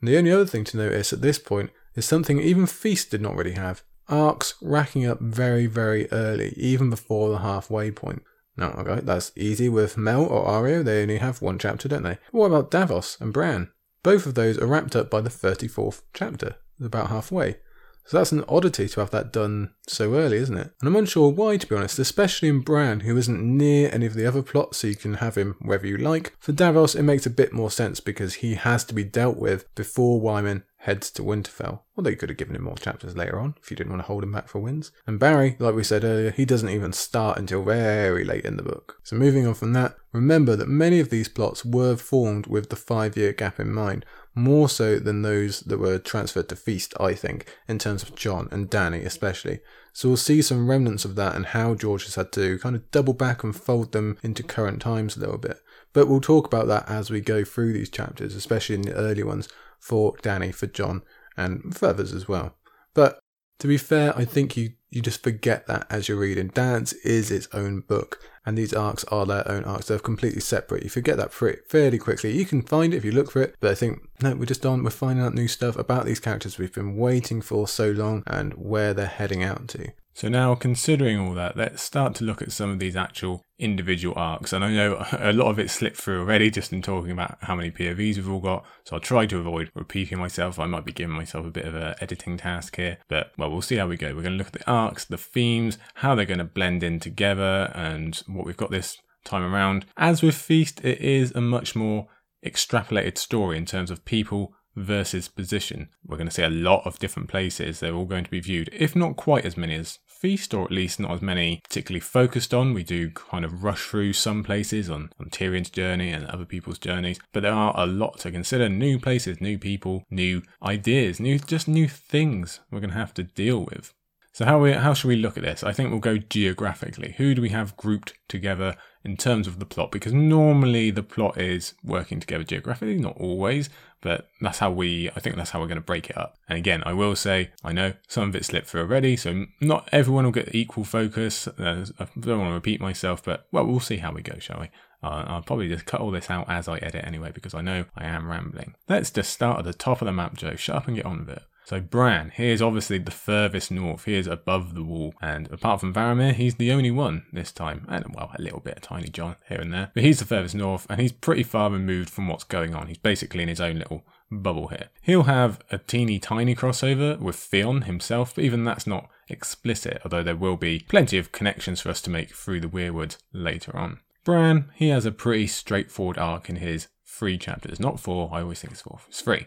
[0.00, 3.20] And the only other thing to notice at this point is something even Feast did
[3.20, 3.84] not really have.
[4.08, 8.22] Arcs racking up very, very early, even before the halfway point.
[8.56, 12.18] No, okay, that's easy with Mel or Areo, they only have one chapter, don't they?
[12.32, 13.70] What about Davos and Bran?
[14.02, 17.56] Both of those are wrapped up by the 34th chapter about halfway.
[18.04, 20.72] So that's an oddity to have that done so early, isn't it?
[20.80, 24.14] And I'm unsure why, to be honest, especially in Bran, who isn't near any of
[24.14, 26.34] the other plots, so you can have him wherever you like.
[26.40, 29.72] For Davos, it makes a bit more sense because he has to be dealt with
[29.76, 31.80] before Wyman heads to Winterfell.
[31.96, 34.06] Although you could have given him more chapters later on if you didn't want to
[34.06, 34.90] hold him back for Winds.
[35.06, 38.64] And Barry, like we said earlier, he doesn't even start until very late in the
[38.64, 38.98] book.
[39.04, 42.76] So moving on from that, remember that many of these plots were formed with the
[42.76, 47.14] five year gap in mind, more so than those that were transferred to Feast, I
[47.14, 49.60] think, in terms of Jon and Dany especially.
[49.92, 52.90] So we'll see some remnants of that and how George has had to kind of
[52.90, 55.58] double back and fold them into current times a little bit.
[55.92, 59.22] But we'll talk about that as we go through these chapters, especially in the early
[59.22, 59.48] ones
[59.82, 61.02] for Dany, for Jon,
[61.36, 62.54] and for others as well.
[62.94, 63.18] But
[63.58, 66.48] to be fair, I think you, you just forget that as you're reading.
[66.48, 69.88] Dance is its own book, and these arcs are their own arcs.
[69.88, 70.84] They're completely separate.
[70.84, 72.36] You forget that pretty, fairly quickly.
[72.36, 74.64] You can find it if you look for it, but I think, no, we're just
[74.64, 74.84] on.
[74.84, 78.54] We're finding out new stuff about these characters we've been waiting for so long and
[78.54, 79.92] where they're heading out to.
[80.14, 84.14] So now, considering all that, let's start to look at some of these actual individual
[84.16, 84.52] arcs.
[84.52, 87.54] And I know a lot of it slipped through already just in talking about how
[87.54, 88.64] many POVs we've all got.
[88.84, 90.58] So I'll try to avoid repeating myself.
[90.58, 93.62] I might be giving myself a bit of an editing task here, but well, we'll
[93.62, 94.08] see how we go.
[94.08, 97.00] We're going to look at the arcs, the themes, how they're going to blend in
[97.00, 99.86] together, and what we've got this time around.
[99.96, 102.08] As with Feast, it is a much more
[102.44, 105.88] extrapolated story in terms of people versus position.
[106.04, 107.80] We're going to see a lot of different places.
[107.80, 110.70] They're all going to be viewed, if not quite as many as Feast, or at
[110.70, 112.74] least not as many particularly focused on.
[112.74, 116.78] We do kind of rush through some places on, on Tyrion's journey and other people's
[116.78, 121.40] journeys, but there are a lot to consider new places, new people, new ideas, new
[121.40, 123.92] just new things we're going to have to deal with.
[124.32, 125.64] So how we how should we look at this?
[125.64, 127.16] I think we'll go geographically.
[127.18, 129.90] Who do we have grouped together in terms of the plot?
[129.90, 133.68] Because normally the plot is working together geographically, not always,
[134.00, 136.36] but that's how we I think that's how we're going to break it up.
[136.48, 139.88] And again, I will say I know some of it slipped through already, so not
[139.92, 141.46] everyone will get equal focus.
[141.46, 144.60] Uh, I don't want to repeat myself, but well, we'll see how we go, shall
[144.60, 144.70] we?
[145.02, 147.86] Uh, I'll probably just cut all this out as I edit anyway, because I know
[147.96, 148.74] I am rambling.
[148.88, 150.54] Let's just start at the top of the map, Joe.
[150.54, 151.42] Shut up and get on with it.
[151.64, 154.04] So Bran, he is obviously the furthest north.
[154.04, 157.86] He is above the wall, and apart from Varamir, he's the only one this time.
[157.88, 160.54] And well, a little bit of Tiny Jon here and there, but he's the furthest
[160.54, 162.88] north, and he's pretty far removed from what's going on.
[162.88, 164.88] He's basically in his own little bubble here.
[165.02, 170.22] He'll have a teeny tiny crossover with Theon himself, but even that's not explicit, although
[170.22, 174.00] there will be plenty of connections for us to make through the Weirwood later on.
[174.24, 178.30] Bran, he has a pretty straightforward arc in his three chapters, not four.
[178.32, 179.00] I always think it's four.
[179.08, 179.46] It's three.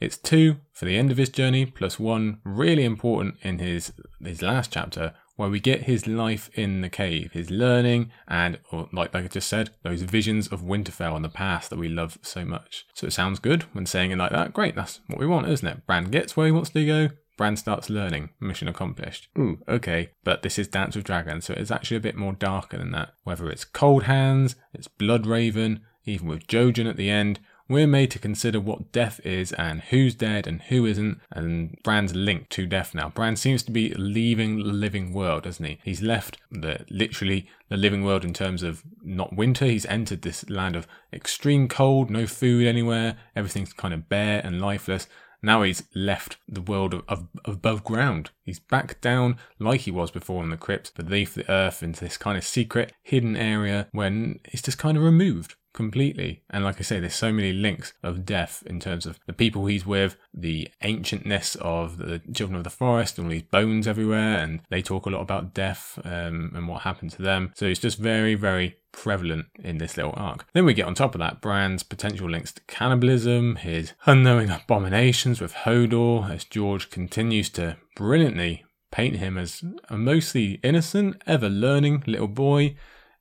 [0.00, 3.92] It's two for the end of his journey, plus one really important in his
[4.24, 8.58] his last chapter, where we get his life in the cave, his learning, and
[8.92, 12.18] like, like I just said, those visions of Winterfell and the past that we love
[12.22, 12.86] so much.
[12.94, 14.52] So it sounds good when saying it like that.
[14.52, 15.86] Great, that's what we want, isn't it?
[15.86, 17.08] Bran gets where he wants to go.
[17.36, 18.28] Bran starts learning.
[18.38, 19.28] Mission accomplished.
[19.38, 20.10] Ooh, okay.
[20.24, 23.14] But this is Dance with Dragons, so it's actually a bit more darker than that.
[23.24, 28.10] Whether it's Cold Hands, it's Blood Raven, even with Jojen at the end, we're made
[28.10, 32.66] to consider what death is and who's dead and who isn't, and Bran's linked to
[32.66, 33.10] death now.
[33.10, 35.78] Bran seems to be leaving the living world, doesn't he?
[35.84, 39.66] He's left the literally the living world in terms of not winter.
[39.66, 44.60] He's entered this land of extreme cold, no food anywhere, everything's kind of bare and
[44.60, 45.06] lifeless.
[45.40, 48.30] Now he's left the world of, of, above ground.
[48.44, 52.16] He's back down like he was before in the crypt, beneath the earth into this
[52.16, 55.54] kind of secret, hidden area when he's just kind of removed.
[55.72, 56.42] Completely.
[56.50, 59.66] And like I say, there's so many links of death in terms of the people
[59.66, 64.38] he's with, the ancientness of the children of the forest, and all these bones everywhere,
[64.38, 67.52] and they talk a lot about death um, and what happened to them.
[67.54, 70.46] So it's just very, very prevalent in this little arc.
[70.52, 75.40] Then we get on top of that Bran's potential links to cannibalism, his unknowing abominations
[75.40, 82.02] with Hodor, as George continues to brilliantly paint him as a mostly innocent, ever learning
[82.06, 82.74] little boy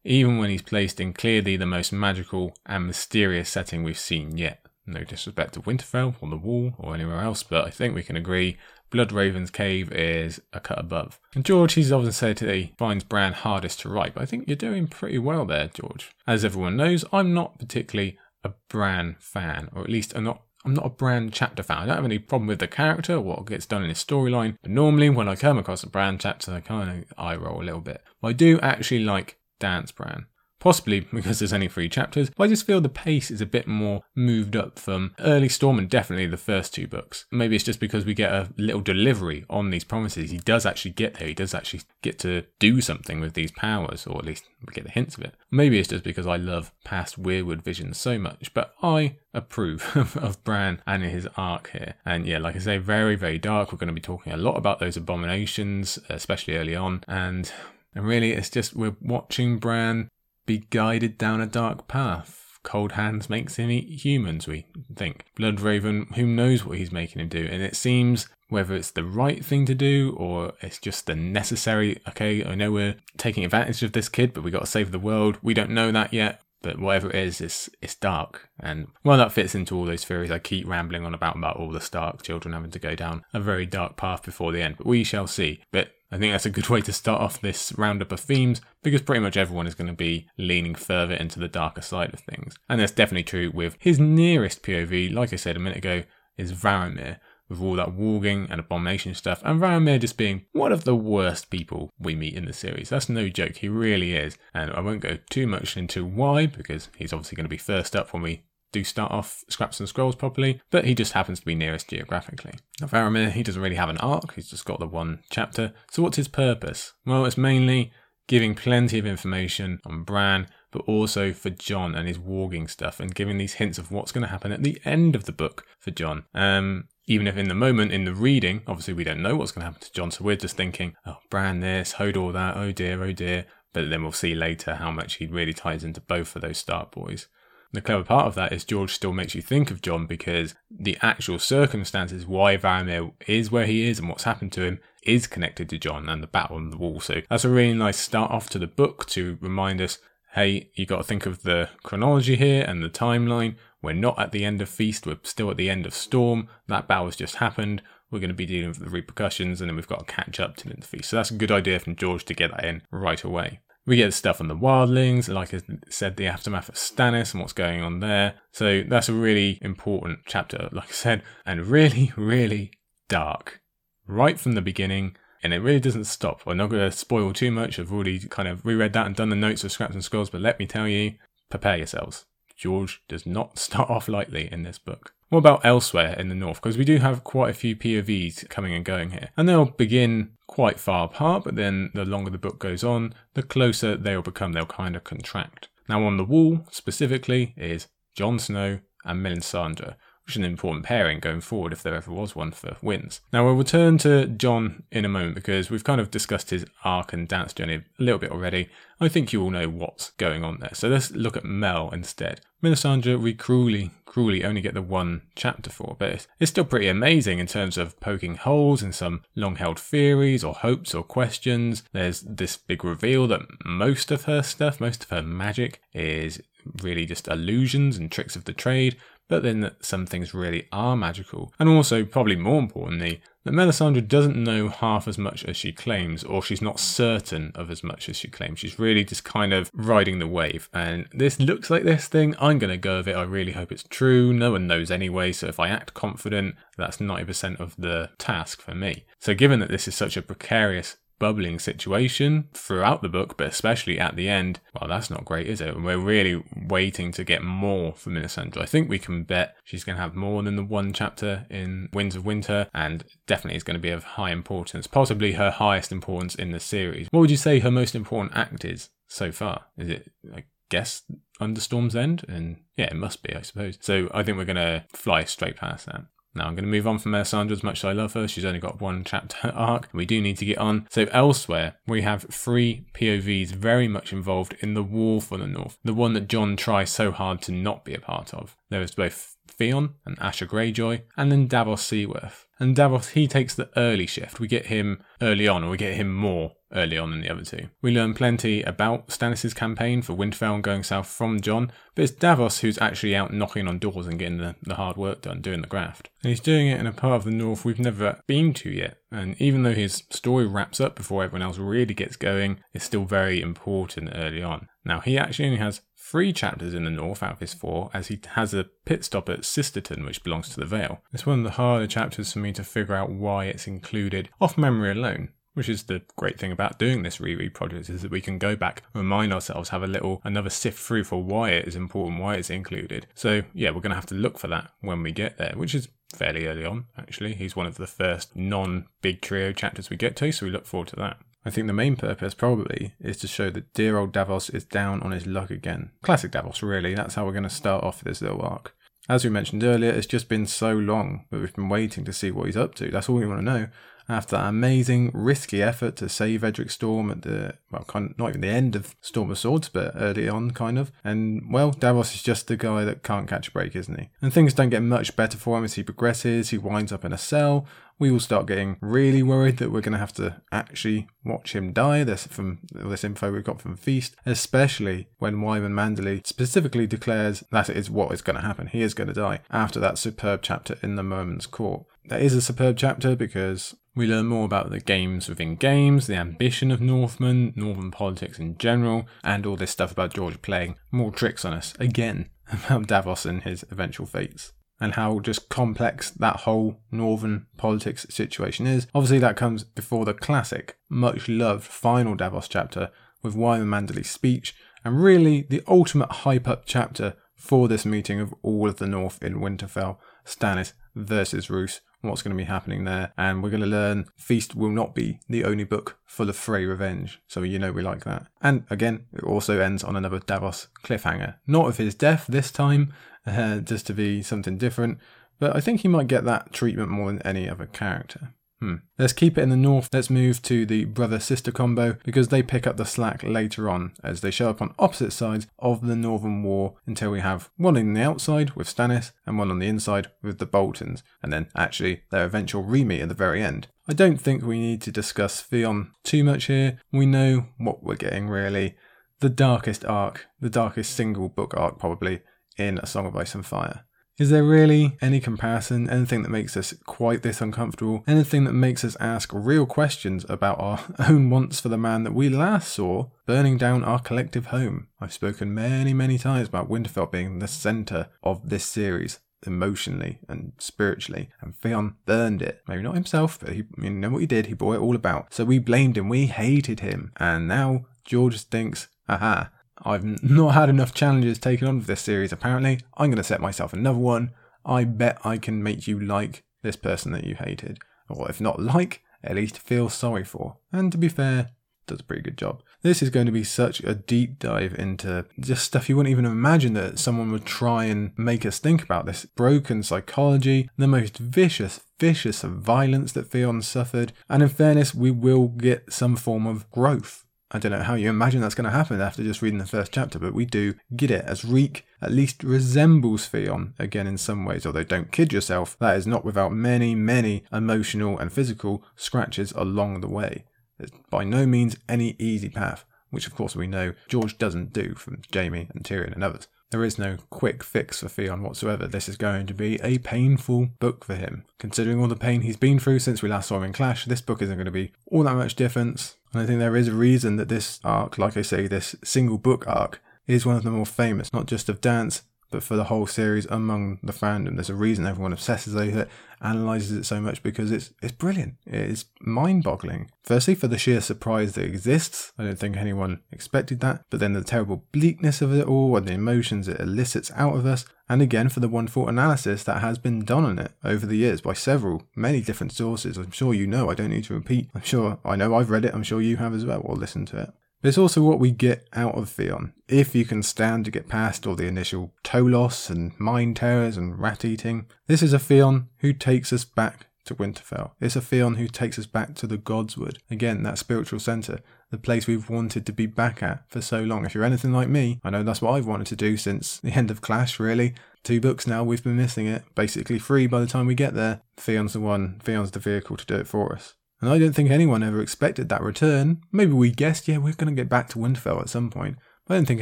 [0.04, 4.66] even when he's placed in clearly the most magical and mysterious setting we've seen yet.
[4.86, 8.16] No disrespect to Winterfell or the Wall or anywhere else, but I think we can
[8.16, 8.58] agree
[8.92, 11.20] Bloodraven's Cave is a cut above.
[11.36, 14.56] And George, he's often said he finds Bran hardest to write, but I think you're
[14.56, 16.12] doing pretty well there, George.
[16.26, 20.74] As everyone knows, I'm not particularly a Bran fan, or at least I'm not I'm
[20.74, 21.78] not a Bran chapter fan.
[21.78, 24.58] I don't have any problem with the character or what gets done in his storyline.
[24.62, 27.64] But normally, when I come across a Bran chapter, I kind of eye roll a
[27.64, 28.04] little bit.
[28.22, 30.26] But I do actually like Dance Bran.
[30.60, 33.66] Possibly because there's only three chapters, but I just feel the pace is a bit
[33.66, 37.26] more moved up from early Storm and definitely the first two books.
[37.32, 40.32] Maybe it's just because we get a little delivery on these promises.
[40.32, 44.06] He does actually get there, he does actually get to do something with these powers,
[44.06, 45.34] or at least we get the hints of it.
[45.50, 50.44] Maybe it's just because I love past Weirwood visions so much, but I approve of
[50.44, 51.94] Bran and his arc here.
[52.06, 53.72] And yeah, like I say, very, very dark.
[53.72, 57.06] We're going to be talking a lot about those abominations, especially early on.
[57.08, 57.50] And
[57.96, 60.10] and really, it's just we're watching Bran
[60.46, 62.60] be guided down a dark path.
[62.64, 65.26] Cold Hands makes him eat humans, we think.
[65.38, 67.48] Bloodraven, who knows what he's making him do?
[67.50, 72.02] And it seems whether it's the right thing to do or it's just the necessary,
[72.10, 75.00] okay, I know we're taking advantage of this kid, but we got to save the
[75.00, 75.38] world.
[75.42, 76.42] We don't know that yet.
[76.62, 80.30] But whatever it is, it's it's dark, and well, that fits into all those theories
[80.30, 83.40] I keep rambling on about about all the Stark children having to go down a
[83.40, 84.76] very dark path before the end.
[84.78, 85.62] But we shall see.
[85.72, 89.02] But I think that's a good way to start off this roundup of themes because
[89.02, 92.56] pretty much everyone is going to be leaning further into the darker side of things.
[92.68, 96.04] And that's definitely true with his nearest POV, like I said a minute ago,
[96.36, 97.18] is Varamir,
[97.50, 101.50] with all that warging and abomination stuff, and Varamir just being one of the worst
[101.50, 102.90] people we meet in the series.
[102.90, 104.38] That's no joke, he really is.
[104.54, 107.96] And I won't go too much into why, because he's obviously going to be first
[107.96, 111.46] up when we do start off Scraps and Scrolls properly, but he just happens to
[111.46, 112.54] be nearest geographically.
[112.82, 115.74] Now, Varamir, he doesn't really have an arc, he's just got the one chapter.
[115.92, 116.94] So, what's his purpose?
[117.06, 117.92] Well, it's mainly
[118.28, 123.16] giving plenty of information on Bran, but also for Jon and his warging stuff, and
[123.16, 125.90] giving these hints of what's going to happen at the end of the book for
[125.92, 126.26] Jon.
[126.36, 129.62] Um, even if in the moment, in the reading, obviously we don't know what's going
[129.62, 133.04] to happen to Jon, so we're just thinking, oh, Bran this, Hodor that, oh dear,
[133.04, 133.46] oh dear.
[133.74, 136.92] But then we'll see later how much he really ties into both of those Stark
[136.92, 137.28] boys.
[137.72, 140.98] The clever part of that is George still makes you think of Jon because the
[141.02, 145.70] actual circumstances why Varamir is where he is and what's happened to him is connected
[145.70, 147.00] to Jon and the battle on the wall.
[147.00, 150.00] So that's a really nice start off to the book to remind us
[150.34, 153.56] hey, you got to think of the chronology here and the timeline.
[153.82, 156.48] We're not at the end of Feast, we're still at the end of Storm.
[156.68, 157.82] That battle has just happened.
[158.12, 160.56] We're going to be dealing with the repercussions and then we've got to catch up
[160.58, 161.10] to the Feast.
[161.10, 163.60] So that's a good idea from George to get that in right away.
[163.90, 167.54] We get stuff on the wildlings, like I said, the aftermath of Stannis and what's
[167.54, 168.36] going on there.
[168.52, 172.70] So that's a really important chapter, like I said, and really, really
[173.08, 173.62] dark.
[174.06, 176.42] Right from the beginning, and it really doesn't stop.
[176.46, 177.80] I'm not going to spoil too much.
[177.80, 180.42] I've already kind of reread that and done the notes of Scraps and Scrolls, but
[180.42, 181.16] let me tell you,
[181.50, 182.26] prepare yourselves.
[182.56, 185.16] George does not start off lightly in this book.
[185.30, 186.60] What about elsewhere in the north?
[186.62, 189.30] Because we do have quite a few POVs coming and going here.
[189.38, 193.44] And they'll begin quite far apart, but then the longer the book goes on, the
[193.44, 194.54] closer they'll become.
[194.54, 195.70] They'll kind of contract.
[195.88, 199.96] Now, on the wall specifically is Jon Snow and Melisandre,
[200.30, 203.20] which is an important pairing going forward if there ever was one for Winds.
[203.34, 207.14] Now we'll return to Jon in a moment because we've kind of discussed his arc
[207.14, 208.70] and dance journey a little bit already.
[209.02, 210.76] I think you all know what's going on there.
[210.76, 212.42] So let's look at Mel instead.
[212.62, 217.40] Melisandre, we cruelly, cruelly only get the one chapter for, but it's still pretty amazing
[217.40, 221.82] in terms of poking holes in some long held theories or hopes or questions.
[221.92, 226.40] There's this big reveal that most of her stuff, most of her magic, is
[226.84, 228.98] really just illusions and tricks of the trade,
[229.30, 231.54] but then that some things really are magical.
[231.60, 236.24] And also, probably more importantly, that Melisandre doesn't know half as much as she claims,
[236.24, 238.60] or she's not certain of as much as she claims.
[238.60, 240.68] She's really just kind of riding the wave.
[240.74, 242.36] And this looks like this thing.
[242.40, 243.16] I'm going to go with it.
[243.16, 244.34] I really hope it's true.
[244.34, 245.32] No one knows anyway.
[245.32, 249.06] So if I act confident, that's 90% of the task for me.
[249.20, 254.00] So given that this is such a precarious bubbling situation throughout the book, but especially
[254.00, 255.76] at the end, well, that's not great, is it?
[255.76, 258.62] And we're really waiting to get more from Melisandre.
[258.62, 261.90] I think we can bet she's going to have more than the one chapter in
[261.94, 265.92] Winds of Winter, and definitely is going to be of high importance, possibly her highest
[265.92, 267.08] importance in the series.
[267.12, 269.66] What would you say her most important act is so far?
[269.78, 271.04] Is it I guess
[271.40, 273.78] under Storm's End, and yeah, it must be, I suppose.
[273.82, 276.06] So I think we're going to fly straight past that.
[276.36, 278.28] Now I'm going to move on from Melisandre as much as I love her.
[278.28, 279.90] She's only got one chapter arc.
[279.94, 280.88] We do need to get on.
[280.90, 285.78] So elsewhere, we have three POVs very much involved in the war for the North,
[285.84, 288.56] the one that Jon tries so hard to not be a part of.
[288.70, 292.46] There is both Theon and Asha Greyjoy, and then Davos Seaworth.
[292.60, 294.40] And Davos, he takes the early shift.
[294.40, 297.44] We get him early on, or we get him more early on than the other
[297.44, 297.70] two.
[297.82, 302.14] We learn plenty about Stannis' campaign for Winterfell and going south from Jon, but it's
[302.14, 305.62] Davos who's actually out knocking on doors and getting the, the hard work done, doing
[305.62, 306.10] the graft.
[306.24, 308.98] And he's doing it in a part of the north we've never been to yet.
[309.12, 313.06] And even though his story wraps up before everyone else really gets going, it's still
[313.06, 314.68] very important early on.
[314.86, 318.08] Now, he actually only has three chapters in the north out of his four, as
[318.08, 321.02] he has a pit stop at Sisterton, which belongs to the Vale.
[321.14, 324.58] It's one of the harder chapters for me to figure out why it's included off
[324.58, 325.30] memory alone.
[325.56, 328.56] Which is the great thing about doing this reread project is that we can go
[328.56, 332.36] back, remind ourselves, have a little another sift through for why it is important, why
[332.36, 333.08] it's included.
[333.16, 335.76] So yeah, we're going to have to look for that when we get there, which
[335.76, 337.34] is fairly early on actually.
[337.34, 340.90] He's one of the first non-big trio chapters we get to, so we look forward
[340.90, 341.18] to that.
[341.46, 345.02] I think the main purpose probably is to show that dear old Davos is down
[345.02, 345.92] on his luck again.
[346.04, 346.94] Classic Davos, really.
[346.94, 348.76] That's how we're going to start off this little arc.
[349.08, 352.30] As we mentioned earlier, it's just been so long that we've been waiting to see
[352.30, 352.92] what he's up to.
[352.92, 353.68] That's all we want to know
[354.10, 358.30] after that amazing, risky effort to save Edric Storm at the, well, kind of, not
[358.30, 360.92] even the end of Storm of Swords, but early on, kind of.
[361.04, 364.10] And, well, Davos is just the guy that can't catch a break, isn't he?
[364.22, 366.50] And things don't get much better for him as he progresses.
[366.50, 367.66] He winds up in a cell.
[368.00, 371.74] We all start getting really worried that we're going to have to actually watch him
[371.74, 372.06] die.
[372.06, 377.70] This from this info we've got from Feast, especially when Wyman Manderly specifically declares that
[377.70, 378.68] it is what is going to happen.
[378.68, 381.84] He is going to die after that superb chapter in the Merman's Court.
[382.10, 386.16] That is a superb chapter because we learn more about the games within games, the
[386.16, 391.12] ambition of Northmen, Northern politics in general, and all this stuff about George playing more
[391.12, 394.54] tricks on us again about Davos and his eventual fates.
[394.82, 398.88] And how just complex that whole Northern politics situation is.
[398.96, 402.90] Obviously, that comes before the classic, much loved final Davos chapter
[403.22, 408.34] with Wyman Manderly's speech, and really the ultimate hype up chapter for this meeting of
[408.42, 413.14] all of the North in Winterfell Stannis versus Roose what's going to be happening there.
[413.18, 416.66] And we're going to learn Feast will not be the only book full of Frey
[416.66, 417.22] revenge.
[417.28, 418.28] So you know we like that.
[418.42, 421.36] And again, it also ends on another Davos cliffhanger.
[421.48, 422.94] Not of his death this time,
[423.26, 425.00] uh, just to be something different.
[425.40, 428.34] But I think he might get that treatment more than any other character.
[428.62, 428.76] Hmm.
[428.98, 429.90] Let's keep it in the north.
[429.94, 433.94] Let's move to the brother sister combo because they pick up the slack later on
[434.04, 437.78] as they show up on opposite sides of the Northern War until we have one
[437.78, 441.48] on the outside with Stannis and one on the inside with the Boltons, and then
[441.56, 443.68] actually their eventual re-meet at the very end.
[443.88, 446.80] I don't think we need to discuss Theon too much here.
[446.92, 448.76] We know what we're getting really.
[449.22, 452.22] The darkest arc, the darkest single book arc probably
[452.58, 453.86] in A Song of Ice and Fire.
[454.20, 458.84] Is there really any comparison, anything that makes us quite this uncomfortable, anything that makes
[458.84, 463.08] us ask real questions about our own wants for the man that we last saw
[463.26, 464.90] burning down our collective home?
[465.00, 470.52] I've spoken many, many times about Winterfell being the centre of this series, emotionally and
[470.58, 472.62] spiritually, and Theon burned it.
[472.68, 475.34] Maybe not himself, but he, you know what he did, he brought it all about.
[475.34, 479.50] So we blamed him, we hated him, and now George thinks, aha,
[479.84, 482.80] I've not had enough challenges taken on with this series, apparently.
[482.98, 484.32] I'm going to set myself another one.
[484.66, 487.80] I bet I can make you like this person that you hated.
[488.10, 490.58] Or if not like, at least feel sorry for.
[490.72, 491.52] And to be fair,
[491.90, 492.62] does a pretty good job.
[492.82, 496.26] This is going to be such a deep dive into just stuff you wouldn't even
[496.26, 499.06] imagine that someone would try and make us think about.
[499.06, 504.14] This broken psychology, the most vicious, vicious violence that Theon suffered.
[504.30, 508.10] And in fairness, we will get some form of growth I don't know how you
[508.10, 511.10] imagine that's going to happen after just reading the first chapter, but we do get
[511.10, 515.76] it as Reek at least resembles Theon again in some ways, although don't kid yourself,
[515.80, 520.46] that is not without many, many emotional and physical scratches along the way.
[520.78, 524.94] It's by no means any easy path, which of course we know George doesn't do
[524.94, 526.48] from Jaime and Tyrion and others.
[526.72, 528.86] There is no quick fix for Theon whatsoever.
[528.86, 531.46] This is going to be a painful book for him.
[531.58, 534.22] Considering all the pain he's been through since we last saw him in Clash, this
[534.22, 536.16] book isn't going to be all that much difference.
[536.32, 539.40] And I think there is a reason that this arc, like I say, this single
[539.40, 542.86] book arc, is one of the more famous, not just of Dance, but for the
[542.86, 544.56] whole series among the fandom.
[544.56, 546.10] There's a reason everyone obsesses over it,
[546.42, 548.56] analyzes it so much because it's it's brilliant.
[548.66, 550.12] It is mind-boggling.
[550.24, 552.32] Firstly, for the sheer surprise that exists.
[552.38, 554.04] I don't think anyone expected that.
[554.10, 557.66] But then the terrible bleakness of it all and the emotions it elicits out of
[557.66, 557.86] us.
[558.08, 561.42] And again, for the wonderful analysis that has been done on it over the years
[561.42, 563.18] by several, many different sources.
[563.18, 563.90] I'm sure you know.
[563.90, 564.70] I don't need to repeat.
[564.74, 565.94] I'm sure I know I've read it.
[565.94, 567.54] I'm sure you have as well, or listened to it.
[567.82, 569.74] It's also what we get out of Theon.
[569.88, 573.96] If you can stand to get past all the initial toe loss and mind terrors
[573.96, 577.92] and rat eating, this is a Theon who takes us back to Winterfell.
[578.02, 580.18] It's a Theon who takes us back to the Godswood.
[580.30, 584.26] Again, that spiritual centre, the place we've wanted to be back at for so long.
[584.26, 586.92] If you're anything like me, I know that's what I've wanted to do since the
[586.92, 587.94] end of Clash, really.
[588.24, 589.64] Two books now, we've been missing it.
[589.74, 591.44] Basically free by the time we get there.
[591.56, 593.94] Theon's the one, Theon's the vehicle to do it for us.
[594.22, 596.42] And I don't think anyone ever expected that return.
[596.52, 599.18] Maybe we guessed, yeah, we're going to get back to Winterfell at some point.
[599.46, 599.82] But I don't think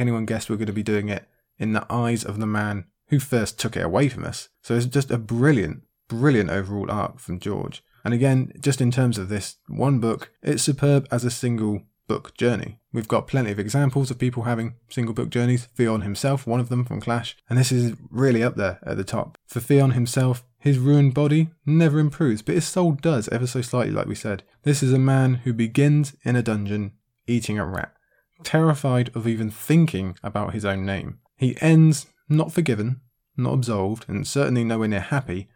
[0.00, 1.28] anyone guessed we're going to be doing it
[1.58, 4.48] in the eyes of the man who first took it away from us.
[4.62, 7.82] So it's just a brilliant, brilliant overall arc from George.
[8.04, 12.34] And again, just in terms of this one book, it's superb as a single book
[12.36, 12.78] journey.
[12.92, 15.66] We've got plenty of examples of people having single book journeys.
[15.76, 19.04] Theon himself, one of them from Clash, and this is really up there at the
[19.04, 19.36] top.
[19.46, 23.92] For Theon himself, his ruined body never improves, but his soul does ever so slightly,
[23.92, 24.42] like we said.
[24.62, 26.92] This is a man who begins in a dungeon
[27.26, 27.94] eating a rat,
[28.42, 31.18] terrified of even thinking about his own name.
[31.36, 33.00] He ends not forgiven,
[33.36, 35.48] not absolved, and certainly nowhere near happy,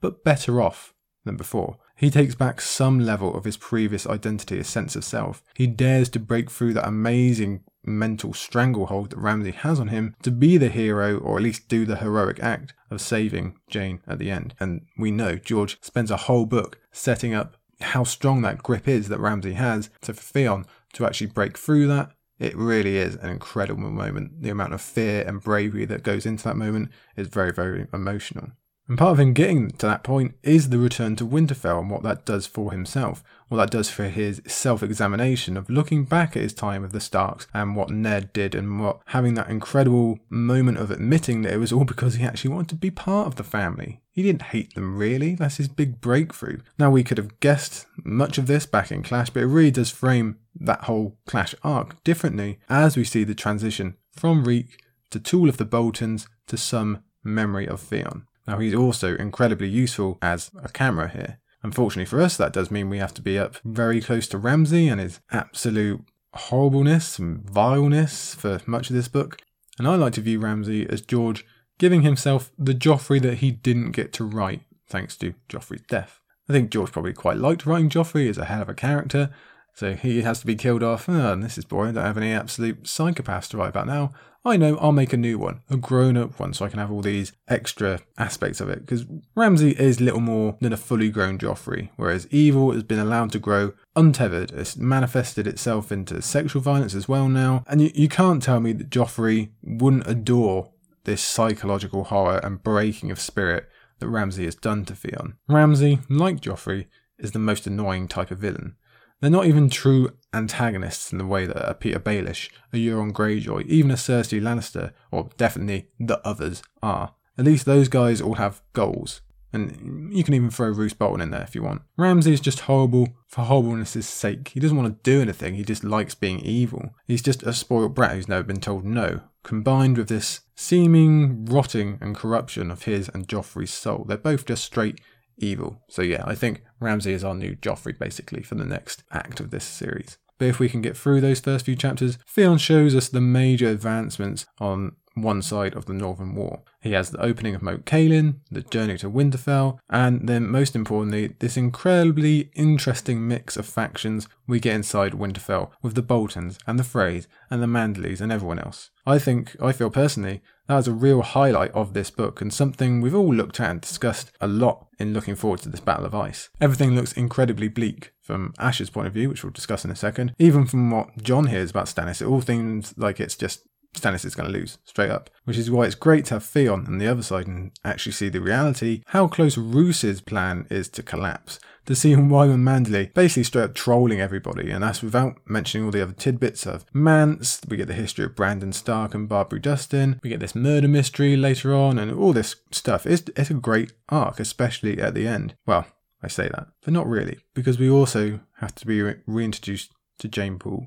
[0.00, 0.94] but better off
[1.24, 1.78] than before.
[1.96, 5.42] He takes back some level of his previous identity, his sense of self.
[5.54, 10.30] He dares to break through that amazing mental stranglehold that Ramsay has on him to
[10.30, 14.30] be the hero or at least do the heroic act of saving Jeyne at the
[14.30, 14.54] end.
[14.60, 19.08] And we know George spends a whole book setting up how strong that grip is
[19.08, 19.90] that Ramsay has.
[20.02, 24.42] So for Theon to actually break through that, it really is an incredible moment.
[24.42, 28.52] The amount of fear and bravery that goes into that moment is very, very emotional.
[28.90, 32.02] And part of him getting to that point is the return to Winterfell and what
[32.02, 36.42] that does for himself, what that does for his self examination of looking back at
[36.42, 40.78] his time with the Starks and what Ned did, and what having that incredible moment
[40.78, 43.44] of admitting that it was all because he actually wanted to be part of the
[43.44, 44.00] family.
[44.10, 46.58] He didn't hate them really, that's his big breakthrough.
[46.76, 49.90] Now, we could have guessed much of this back in Clash, but it really does
[49.90, 55.48] frame that whole Clash arc differently as we see the transition from Reek to Tool
[55.48, 58.26] of the Boltons to some memory of Theon.
[58.50, 61.38] Now, he's also incredibly useful as a camera here.
[61.62, 64.88] Unfortunately for us, that does mean we have to be up very close to Ramsay
[64.88, 66.00] and his absolute
[66.34, 69.38] horribleness and vileness for much of this book.
[69.78, 71.46] And I like to view Ramsay as George
[71.78, 76.18] giving himself the Joffrey that he didn't get to write, thanks to Joffrey's death.
[76.48, 79.30] I think George probably quite liked writing Joffrey as a hell of a character,
[79.74, 81.08] so he has to be killed off.
[81.08, 81.90] Oh, this is boring.
[81.90, 84.12] I don't have any absolute psychopaths to write about now.
[84.42, 86.90] I know I'll make a new one, a grown up one, so I can have
[86.90, 88.80] all these extra aspects of it.
[88.80, 89.04] Because
[89.34, 93.38] Ramsay is little more than a fully grown Joffrey, whereas evil has been allowed to
[93.38, 94.50] grow untethered.
[94.52, 97.64] It's manifested itself into sexual violence as well now.
[97.66, 100.70] And you, you can't tell me that Joffrey wouldn't adore
[101.04, 103.68] this psychological horror and breaking of spirit
[103.98, 105.34] that Ramsay has done to Theon.
[105.48, 106.86] Ramsay, like Joffrey,
[107.18, 108.76] is the most annoying type of villain.
[109.20, 113.66] They're not even true antagonists in the way that a Petyr Baelish, a Euron Greyjoy,
[113.66, 117.14] even a Cersei Lannister, or definitely the others are.
[117.36, 119.20] At least those guys all have goals.
[119.52, 121.82] And you can even throw Roose Bolton in there if you want.
[121.96, 124.48] Ramsay is just horrible for horribleness' sake.
[124.48, 126.94] He doesn't want to do anything, he just likes being evil.
[127.06, 131.98] He's just a spoiled brat who's never been told no, combined with this seeming rotting
[132.00, 134.04] and corruption of his and Joffrey's soul.
[134.06, 135.00] They're both just straight
[135.40, 135.82] evil.
[135.88, 139.50] So yeah, I think Ramsay is our new Joffrey basically for the next act of
[139.50, 140.18] this series.
[140.38, 143.68] But if we can get through those first few chapters, Theon shows us the major
[143.68, 146.62] advancements on one side of the Northern War.
[146.80, 151.34] He has the opening of Moat Cailin, the journey to Winterfell, and then most importantly,
[151.38, 156.84] this incredibly interesting mix of factions we get inside Winterfell with the Boltons and the
[156.84, 158.90] Freys and the Manderlys and everyone else.
[159.06, 163.14] I think, I feel personally, that a real highlight of this book and something we've
[163.14, 166.48] all looked at and discussed a lot in looking forward to this Battle of Ice.
[166.60, 170.32] Everything looks incredibly bleak from Ash's point of view, which we'll discuss in a second.
[170.38, 174.34] Even from what Jon hears about Stannis, it all seems like it's just Stannis is
[174.34, 175.30] going to lose, straight up.
[175.44, 178.28] Which is why it's great to have Theon on the other side and actually see
[178.28, 181.58] the reality, how close Roose's plan is to collapse.
[181.86, 186.02] To see Wyman Manderly basically straight up trolling everybody, and that's without mentioning all the
[186.02, 190.30] other tidbits of Mance, we get the history of Brandon Stark and Barbrey Dustin, we
[190.30, 193.06] get this murder mystery later on, and all this stuff.
[193.06, 195.56] It's, it's a great arc, especially at the end.
[195.66, 195.86] Well,
[196.22, 200.28] I say that, but not really, because we also have to be re- reintroduced to
[200.28, 200.86] Jeyne Poole.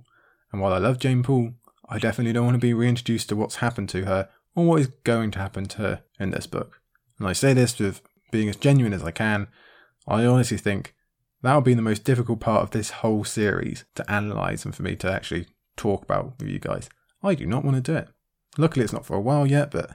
[0.53, 1.53] And while I love Jeyne Poole,
[1.89, 4.87] I definitely don't want to be reintroduced to what's happened to her or what is
[5.03, 6.81] going to happen to her in this book.
[7.19, 9.47] And I say this with being as genuine as I can.
[10.07, 10.93] I honestly think
[11.41, 14.83] that would be the most difficult part of this whole series to analyse and for
[14.83, 16.89] me to actually talk about with you guys.
[17.21, 18.09] I do not want to do it.
[18.57, 19.91] Luckily, it's not for a while yet, but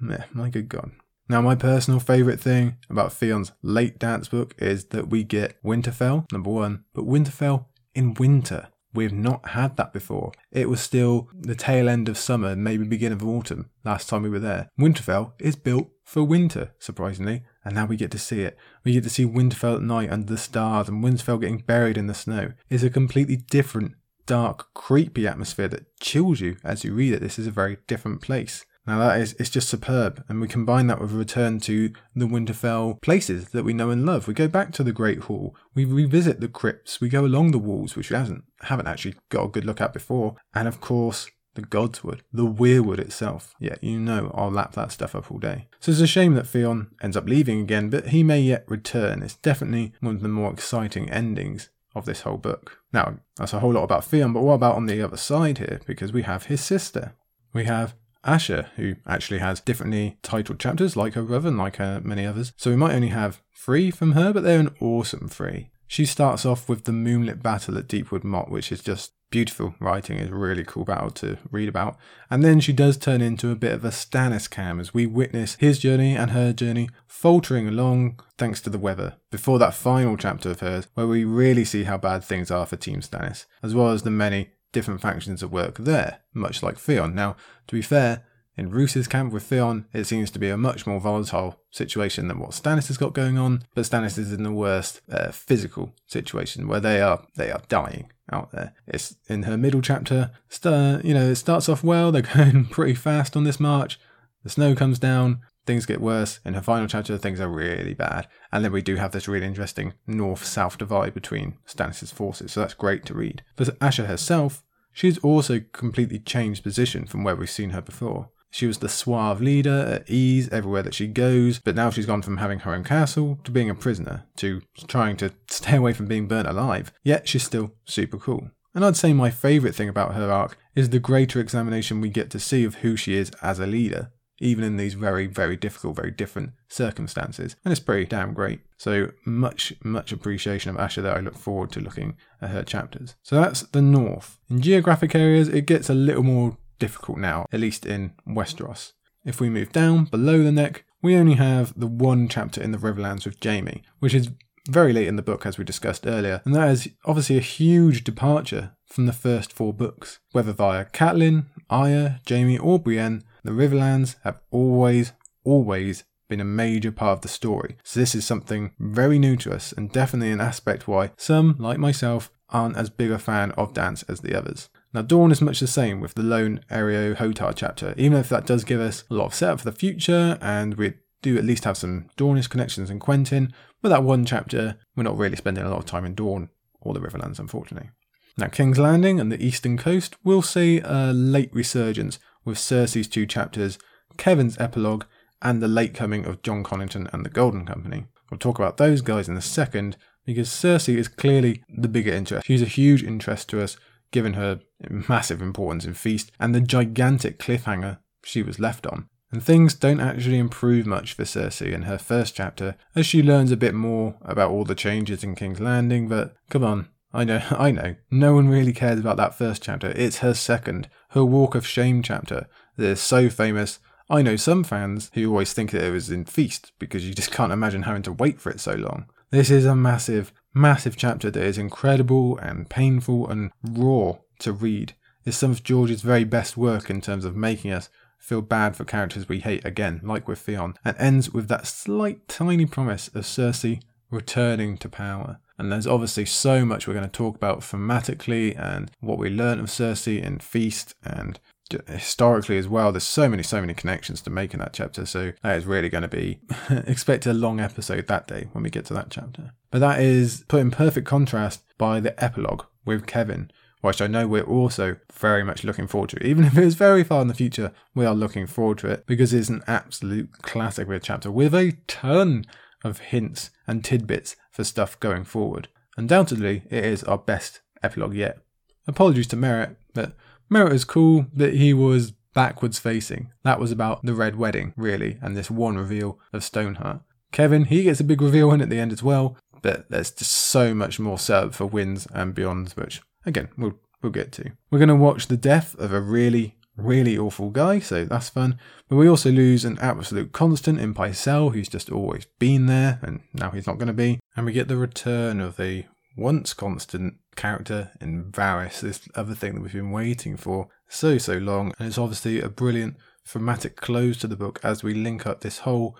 [0.32, 0.92] my good God.
[1.28, 6.30] Now, my personal favourite thing about Theon's late dance book is that we get Winterfell,
[6.30, 8.68] number one, but Winterfell in winter.
[8.96, 10.32] We've not had that before.
[10.50, 14.30] It was still the tail end of summer, maybe beginning of autumn, last time we
[14.30, 14.70] were there.
[14.80, 18.56] Winterfell is built for winter, surprisingly, and now we get to see it.
[18.84, 22.06] We get to see Winterfell at night under the stars and Winterfell getting buried in
[22.06, 22.52] the snow.
[22.70, 27.20] It's a completely different, dark, creepy atmosphere that chills you as you read it.
[27.20, 28.64] This is a very different place.
[28.86, 32.26] Now that is it's just superb, and we combine that with a return to the
[32.26, 34.28] Winterfell places that we know and love.
[34.28, 37.58] We go back to the Great Hall, we revisit the crypts, we go along the
[37.58, 41.28] walls, which we haven't haven't actually got a good look at before, and of course
[41.56, 43.54] the Godswood, the Weirwood itself.
[43.58, 45.68] Yeah, you know I'll lap that stuff up all day.
[45.80, 49.22] So it's a shame that Theon ends up leaving again, but he may yet return.
[49.22, 52.78] It's definitely one of the more exciting endings of this whole book.
[52.92, 55.80] Now, that's a whole lot about Theon, but what about on the other side here?
[55.86, 57.14] Because we have his sister.
[57.54, 57.94] We have
[58.26, 62.52] Asha, who actually has differently titled chapters like her brother and like her many others.
[62.56, 65.70] So we might only have three from her, but they're an awesome three.
[65.86, 70.18] She starts off with the moonlit battle at Deepwood Motte, which is just beautiful writing.
[70.18, 71.96] It's a really cool battle to read about.
[72.30, 75.56] And then she does turn into a bit of a Stannis cam as we witness
[75.60, 79.16] his journey and her journey faltering along thanks to the weather.
[79.30, 82.76] Before that final chapter of hers, where we really see how bad things are for
[82.76, 87.14] Team Stannis, as well as the many different factions at work there, much like Theon.
[87.14, 87.34] Now,
[87.66, 88.26] to be fair,
[88.58, 92.38] in Roose's camp with Theon, it seems to be a much more volatile situation than
[92.38, 93.62] what Stannis has got going on.
[93.74, 98.12] But Stannis is in the worst uh, physical situation where they are they are dying
[98.30, 98.74] out there.
[98.86, 100.30] It's in her middle chapter.
[100.50, 102.12] St- you know, it starts off well.
[102.12, 103.98] They're going pretty fast on this march.
[104.42, 105.40] The snow comes down.
[105.64, 106.38] Things get worse.
[106.44, 108.28] In her final chapter, things are really bad.
[108.52, 112.52] And then we do have this really interesting north-south divide between Stannis' forces.
[112.52, 113.42] So that's great to read.
[113.56, 114.62] But Asha herself,
[114.96, 118.30] she's also completely changed position from where we've seen her before.
[118.50, 122.22] She was the suave leader, at ease everywhere that she goes, but now she's gone
[122.22, 126.06] from having her own castle to being a prisoner, to trying to stay away from
[126.06, 126.90] being burnt alive.
[127.04, 128.50] Yet she's still super cool.
[128.74, 132.30] And I'd say my favourite thing about her arc is the greater examination we get
[132.30, 135.96] to see of who she is as a leader, even in these very, very difficult,
[135.96, 137.56] very different circumstances.
[137.64, 138.60] And it's pretty damn great.
[138.76, 143.16] So much, much appreciation of Asha that I look forward to looking at her chapters.
[143.22, 144.38] So that's the north.
[144.50, 148.92] In geographic areas, it gets a little more difficult now, at least in Westeros.
[149.24, 152.78] If we move down below the neck, we only have the one chapter in the
[152.78, 154.30] Riverlands with Jaime, which is
[154.68, 158.02] very late in the book, as we discussed earlier, and that is obviously a huge
[158.02, 160.18] departure from the first four books.
[160.32, 165.12] Whether via Catelyn, Arya, Jaime, or Brienne, the Riverlands have always,
[165.44, 167.76] always been a major part of the story.
[167.84, 171.78] So this is something very new to us, and definitely an aspect why some, like
[171.78, 174.68] myself, aren't as big a fan of Dance as the others.
[174.92, 178.46] Now, Dorne is much the same with the lone Areo Hotah chapter, even if that
[178.46, 181.64] does give us a lot of setup for the future, and we do at least
[181.64, 185.70] have some Dornish connections in Quentyn, but that one chapter, we're not really spending a
[185.70, 186.48] lot of time in Dorne
[186.80, 187.90] or the Riverlands, unfortunately.
[188.38, 193.26] Now, King's Landing and the eastern coast will see a late resurgence with Cersei's two
[193.26, 193.78] chapters,
[194.16, 195.04] Kevan's epilogue,
[195.42, 198.06] and the late coming of Jon Connington and the Golden Company.
[198.30, 202.46] We'll talk about those guys in a second because Cersei is clearly the bigger interest.
[202.46, 203.76] She's a huge interest to us
[204.10, 209.08] given her massive importance in Feast and the gigantic cliffhanger she was left on.
[209.32, 213.50] And things don't actually improve much for Cersei in her first chapter as she learns
[213.50, 217.42] a bit more about all the changes in King's Landing, but come on, I know,
[217.50, 219.88] I know, no one really cares about that first chapter.
[219.96, 222.46] It's her second, her Walk of Shame chapter
[222.76, 223.78] is so famous.
[224.10, 227.32] I know some fans who always think that it was in Feast because you just
[227.32, 229.06] can't imagine having to wait for it so long.
[229.30, 234.94] This is a massive, massive chapter that is incredible and painful and raw to read.
[235.24, 237.88] It's some of George's very best work in terms of making us
[238.18, 242.28] feel bad for characters we hate again, like with Theon, and ends with that slight
[242.28, 243.80] tiny promise of Cersei
[244.10, 245.38] returning to power.
[245.58, 249.58] And there's obviously so much we're going to talk about thematically and what we learn
[249.58, 251.40] of Cersei in Feast and
[251.88, 252.92] historically as well.
[252.92, 255.06] There's so many, so many connections to make in that chapter.
[255.06, 256.40] So that is really going to be
[256.70, 259.52] expect a long episode that day when we get to that chapter.
[259.70, 263.50] But that is put in perfect contrast by the epilogue with Kevan,
[263.80, 266.24] which I know we're also very much looking forward to.
[266.24, 269.06] Even if it is very far in the future, we are looking forward to it
[269.06, 272.44] because it's an absolute classic with a chapter with a ton
[272.86, 275.68] of hints and tidbits for stuff going forward.
[275.96, 278.38] Undoubtedly, it is our best epilogue yet.
[278.86, 280.14] Apologies to Merrett, but
[280.50, 283.32] Merrett is cool that he was backwards facing.
[283.42, 287.00] That was about the Red Wedding, really, and this one reveal of Stoneheart.
[287.32, 290.30] Kevan, he gets a big reveal in at the end as well, but there's just
[290.30, 294.52] so much more setup for Winds and beyonds, which, again, we'll, we'll get to.
[294.70, 298.58] We're going to watch the death of a really, really awful guy, so that's fun.
[298.88, 303.20] But we also lose an absolute constant in Pycelle, who's just always been there, and
[303.32, 304.20] now he's not going to be.
[304.36, 305.84] And we get the return of the
[306.16, 311.34] once constant character in Varys, this other thing that we've been waiting for so, so
[311.34, 311.72] long.
[311.78, 315.58] And it's obviously a brilliant thematic close to the book as we link up this
[315.58, 315.96] whole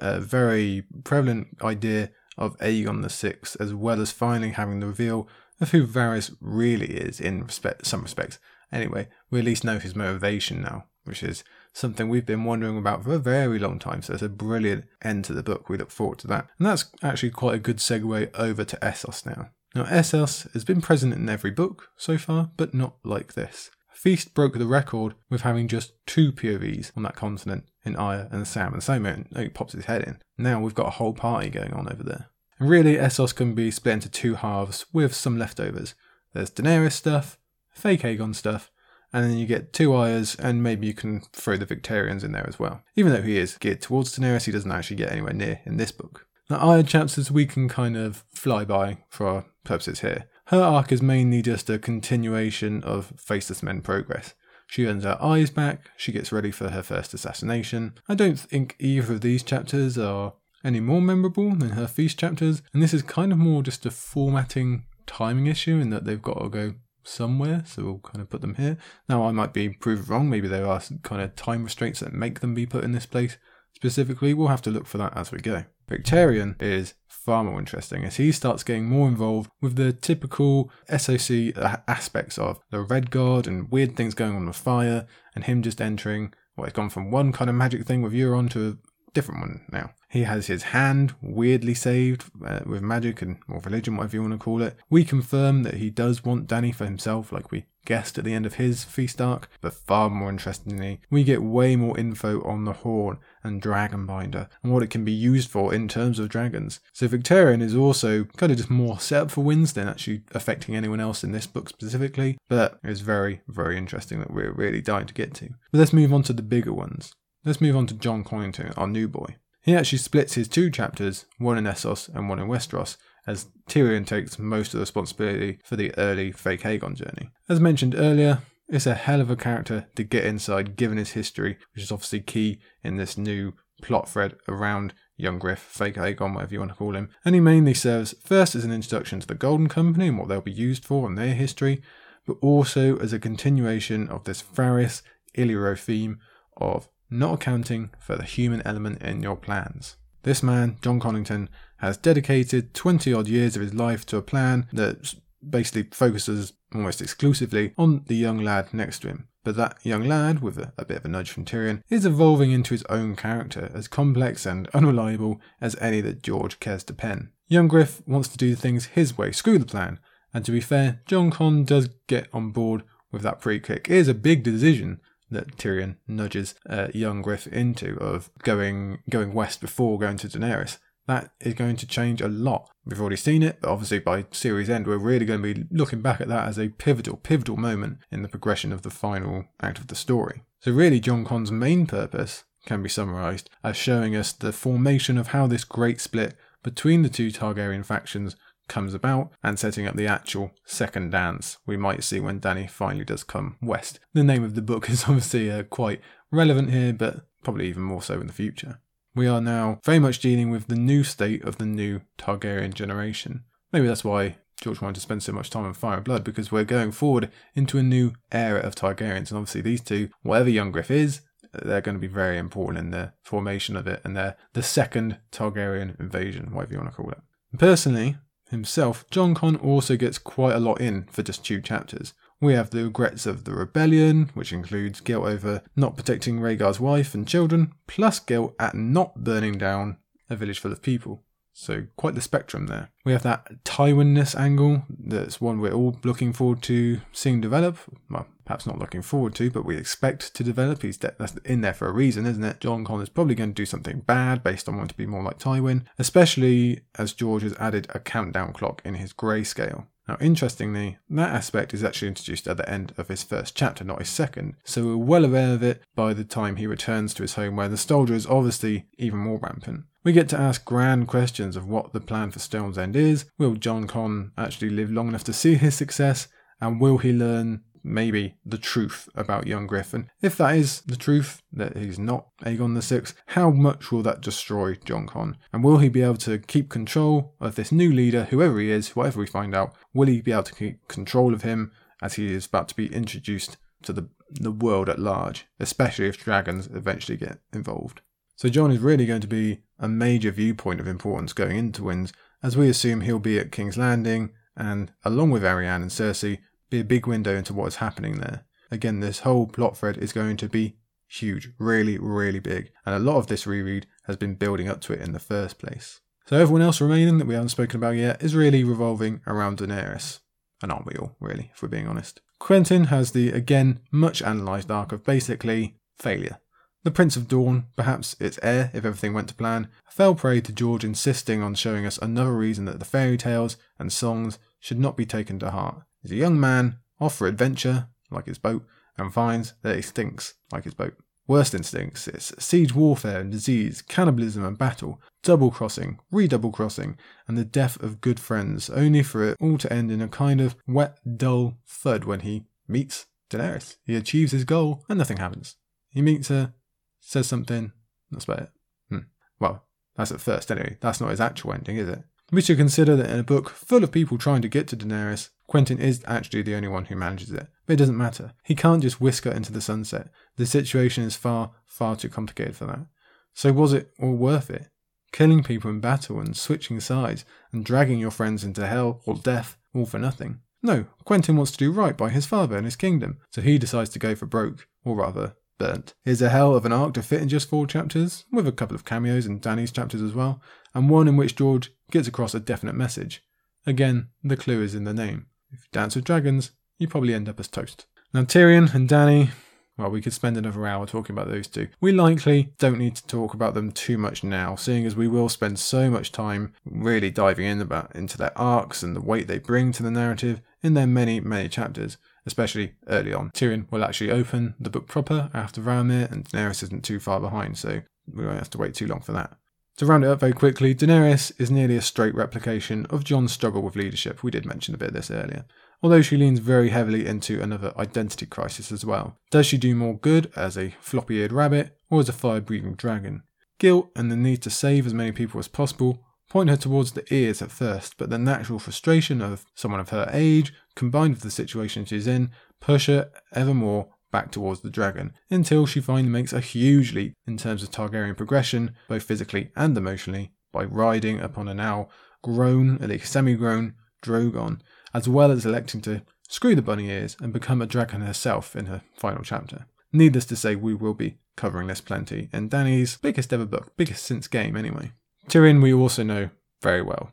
[0.00, 5.28] uh, very prevalent idea of Aegon the Sixth, as well as finally having the reveal
[5.60, 8.38] of who Varys really is in respect, some respects.
[8.72, 13.04] Anyway, we at least know his motivation now, which is something we've been wondering about
[13.04, 14.02] for a very long time.
[14.02, 15.68] So it's a brilliant end to the book.
[15.68, 16.48] We look forward to that.
[16.58, 19.50] And that's actually quite a good segue over to Essos now.
[19.74, 23.70] Now, Essos has been present in every book so far, but not like this.
[23.92, 28.48] Feast broke the record with having just two POVs on that continent in Arya and
[28.48, 30.18] Sam, and Sam only pops his head in.
[30.38, 32.30] Now we've got a whole party going on over there.
[32.58, 35.94] And really, Essos can be split into two halves with some leftovers.
[36.32, 37.38] There's Daenerys stuff,
[37.72, 38.70] fake Aegon stuff,
[39.12, 42.46] and then you get two Aryas, and maybe you can throw the Victarions in there
[42.48, 42.82] as well.
[42.96, 45.92] Even though he is geared towards Daenerys, he doesn't actually get anywhere near in this
[45.92, 46.26] book.
[46.48, 50.28] The Arya chapters we can kind of fly by for our purposes here.
[50.46, 54.34] Her arc is mainly just a continuation of Faceless Men progress.
[54.66, 57.94] She earns her eyes back, she gets ready for her first assassination.
[58.08, 62.62] I don't think either of these chapters are any more memorable than her feast chapters,
[62.72, 66.40] and this is kind of more just a formatting timing issue in that they've got
[66.40, 66.74] to go
[67.10, 68.78] somewhere, so we'll kind of put them here.
[69.08, 72.40] Now, I might be proved wrong, maybe there are kind of time restraints that make
[72.40, 73.36] them be put in this place
[73.74, 74.34] specifically.
[74.34, 75.64] We'll have to look for that as we go.
[75.88, 81.56] Victarion is far more interesting as he starts getting more involved with the typical SOC
[81.88, 85.80] aspects of the Red God and weird things going on with fire, and him just
[85.80, 86.32] entering.
[86.56, 88.78] Well, it's gone from one kind of magic thing with Euron to
[89.12, 89.92] different one now.
[90.08, 94.34] He has his hand weirdly saved uh, with magic and or religion, whatever you want
[94.34, 94.76] to call it.
[94.88, 98.46] We confirm that he does want Dany for himself, like we guessed at the end
[98.46, 102.72] of his feast arc, but far more interestingly, we get way more info on the
[102.72, 106.80] Horn and Dragonbinder and what it can be used for in terms of dragons.
[106.92, 110.76] So Victarion is also kind of just more set up for Winds than actually affecting
[110.76, 115.06] anyone else in this book specifically, but it's very, very interesting that we're really dying
[115.06, 115.50] to get to.
[115.72, 117.12] But let's move on to the bigger ones.
[117.42, 119.36] Let's move on to Jon Connington, our new boy.
[119.62, 124.06] He actually splits his two chapters, one in Essos and one in Westeros, as Tyrion
[124.06, 127.30] takes most of the responsibility for the early fake Aegon journey.
[127.48, 131.56] As mentioned earlier, it's a hell of a character to get inside given his history,
[131.74, 136.52] which is obviously key in this new plot thread around young Griff, fake Aegon, whatever
[136.52, 137.08] you want to call him.
[137.24, 140.42] And he mainly serves first as an introduction to the Golden Company and what they'll
[140.42, 141.82] be used for and their history,
[142.26, 145.00] but also as a continuation of this Varys
[145.36, 146.18] Illyrio theme
[146.56, 149.96] of not accounting for the human element in your plans.
[150.22, 151.48] This man, Jon Connington,
[151.78, 155.14] has dedicated 20 odd years of his life to a plan that
[155.48, 159.28] basically focuses almost exclusively on the young lad next to him.
[159.42, 162.50] But that young lad, with a, a, bit of a nudge from Tyrion, is evolving
[162.50, 167.30] into his own character, as complex and unreliable as any that George cares to pen.
[167.48, 169.98] Young Griff wants to do things his way, screw the plan.
[170.34, 173.88] And to be fair, Jon Con does get on board with that pretty quick.
[173.88, 175.00] It is a big decision,
[175.30, 180.78] that Tyrion nudges uh, young Griff into of going going west before going to Daenerys.
[181.06, 182.70] That is going to change a lot.
[182.84, 186.02] We've already seen it, but obviously by series end, we're really going to be looking
[186.02, 189.78] back at that as a pivotal, pivotal moment in the progression of the final act
[189.78, 190.42] of the story.
[190.60, 195.28] So really, Jon Con's main purpose can be summarised as showing us the formation of
[195.28, 198.36] how this great split between the two Targaryen factions
[198.70, 203.04] comes about and setting up the actual second dance we might see when Dany finally
[203.04, 204.00] does come west.
[204.14, 206.00] The name of the book is obviously uh, quite
[206.30, 208.80] relevant here, but probably even more so in the future.
[209.14, 213.44] We are now very much dealing with the new state of the new Targaryen generation.
[213.72, 216.52] Maybe that's why George wanted to spend so much time on Fire and Blood because
[216.52, 220.70] we're going forward into a new era of Targaryens, and obviously these two, whatever young
[220.70, 224.36] Griff is, they're going to be very important in the formation of it, and they're
[224.52, 227.18] the second Targaryen invasion, whatever you want to call it.
[227.58, 228.16] Personally,
[228.50, 232.14] himself, Jon Con also gets quite a lot in for just two chapters.
[232.40, 237.14] We have the regrets of the rebellion, which includes guilt over not protecting Rhaegar's wife
[237.14, 239.98] and children, plus guilt at not burning down
[240.28, 241.22] a village full of people.
[241.52, 242.90] So quite the spectrum there.
[243.04, 244.84] We have that Tywin-ness angle.
[244.88, 247.78] That's one we're all looking forward to seeing develop.
[248.08, 250.82] Well, perhaps not looking forward to, but we expect to develop.
[250.82, 252.60] He's de- that's in there for a reason, isn't it?
[252.60, 255.22] Jon Con is probably going to do something bad based on wanting to be more
[255.22, 259.86] like Tywin, especially as George has added a countdown clock in his grayscale.
[260.10, 264.00] Now, interestingly, that aspect is actually introduced at the end of his first chapter, not
[264.00, 267.34] his second, so we're well aware of it by the time he returns to his
[267.34, 269.84] home, where the nostalgia is obviously even more rampant.
[270.02, 273.26] We get to ask grand questions of what the plan for Storm's End is.
[273.38, 276.26] Will Jon Con actually live long enough to see his success?
[276.60, 280.10] And will he learn maybe the truth about young Griffin.
[280.20, 284.20] If that is the truth, that he's not Aegon the Sixth, how much will that
[284.20, 285.36] destroy Jon Con?
[285.52, 288.94] And will he be able to keep control of this new leader, whoever he is,
[288.96, 289.74] whatever we find out?
[289.94, 291.72] Will he be able to keep control of him
[292.02, 296.22] as he is about to be introduced to the, the world at large, especially if
[296.22, 298.00] dragons eventually get involved?
[298.36, 302.12] So Jon is really going to be a major viewpoint of importance going into Winds,
[302.42, 306.38] as we assume he'll be at King's Landing, and along with Arianne and Cersei,
[306.70, 308.44] be a big window into what is happening there.
[308.70, 310.76] Again, this whole plot thread is going to be
[311.08, 314.92] huge, really, really big, and a lot of this reread has been building up to
[314.92, 316.00] it in the first place.
[316.26, 320.20] So everyone else remaining that we haven't spoken about yet is really revolving around Daenerys.
[320.62, 322.20] And aren't we all, really, if we're being honest?
[322.40, 326.38] Quentyn has the, again, much analysed arc of basically failure.
[326.84, 330.52] The Prince of Dorne, perhaps its heir if everything went to plan, fell prey to
[330.52, 334.96] George insisting on showing us another reason that the fairy tales and songs should not
[334.96, 335.82] be taken to heart.
[336.02, 340.34] He's a young man, off for adventure, like his boat, and finds that he stinks,
[340.52, 340.94] like his boat.
[341.26, 346.98] Worst instincts it's siege warfare and disease, cannibalism and battle, double crossing, redouble crossing,
[347.28, 350.40] and the death of good friends, only for it all to end in a kind
[350.40, 353.76] of wet, dull thud when he meets Daenerys.
[353.84, 355.54] He achieves his goal and nothing happens.
[355.90, 356.52] He meets her,
[356.98, 357.70] says something,
[358.10, 358.50] that's about it.
[358.88, 358.98] Hmm.
[359.38, 359.64] Well,
[359.96, 360.78] that's at first anyway.
[360.80, 362.02] That's not his actual ending, is it?
[362.32, 365.30] We should consider that in a book full of people trying to get to Daenerys,
[365.50, 367.48] Quentyn is actually the only one who manages it.
[367.66, 368.32] But it doesn't matter.
[368.44, 370.08] He can't just whisk her into the sunset.
[370.36, 372.86] The situation is far, far too complicated for that.
[373.34, 374.68] So was it all worth it?
[375.12, 379.56] Killing people in battle and switching sides and dragging your friends into hell or death
[379.74, 380.40] all for nothing?
[380.62, 383.90] No, Quentyn wants to do right by his father and his kingdom, so he decides
[383.90, 385.94] to go for broke, or rather, burnt.
[386.04, 388.74] Here's a hell of an arc to fit in just four chapters, with a couple
[388.74, 390.42] of cameos in Dany's chapters as well,
[390.74, 393.22] and one in which George gets across a definite message.
[393.66, 395.26] Again, the clue is in the name.
[395.52, 397.86] If you dance with dragons, you probably end up as toast.
[398.12, 399.30] Now, Tyrion and Dany,
[399.76, 401.68] well, we could spend another hour talking about those two.
[401.80, 405.28] We likely don't need to talk about them too much now, seeing as we will
[405.28, 409.38] spend so much time really diving in about into their arcs and the weight they
[409.38, 411.96] bring to the narrative in their many, many chapters,
[412.26, 413.30] especially early on.
[413.30, 417.56] Tyrion will actually open the book proper after Varamir, and Daenerys isn't too far behind,
[417.56, 417.82] so
[418.12, 419.36] we won't have to wait too long for that.
[419.80, 423.62] To round it up very quickly, Daenerys is nearly a straight replication of Jon's struggle
[423.62, 424.22] with leadership.
[424.22, 425.46] We did mention a bit of this earlier.
[425.82, 429.16] Although she leans very heavily into another identity crisis as well.
[429.30, 432.74] Does she do more good as a floppy eared rabbit or as a fire breathing
[432.74, 433.22] dragon?
[433.58, 437.14] Guilt and the need to save as many people as possible point her towards the
[437.14, 441.30] ears at first, but the natural frustration of someone of her age, combined with the
[441.30, 446.32] situation she's in, push her ever more back towards the dragon until she finally makes
[446.32, 451.48] a huge leap in terms of Targaryen progression, both physically and emotionally, by riding upon
[451.48, 451.88] a now
[452.22, 454.60] grown, at least semi grown, Drogon,
[454.94, 458.66] as well as electing to screw the bunny ears and become a dragon herself in
[458.66, 459.66] her final chapter.
[459.92, 464.04] Needless to say, we will be covering this plenty in Dany's biggest ever book, biggest
[464.04, 464.92] since game anyway.
[465.28, 466.30] Tyrion, we also know
[466.62, 467.12] very well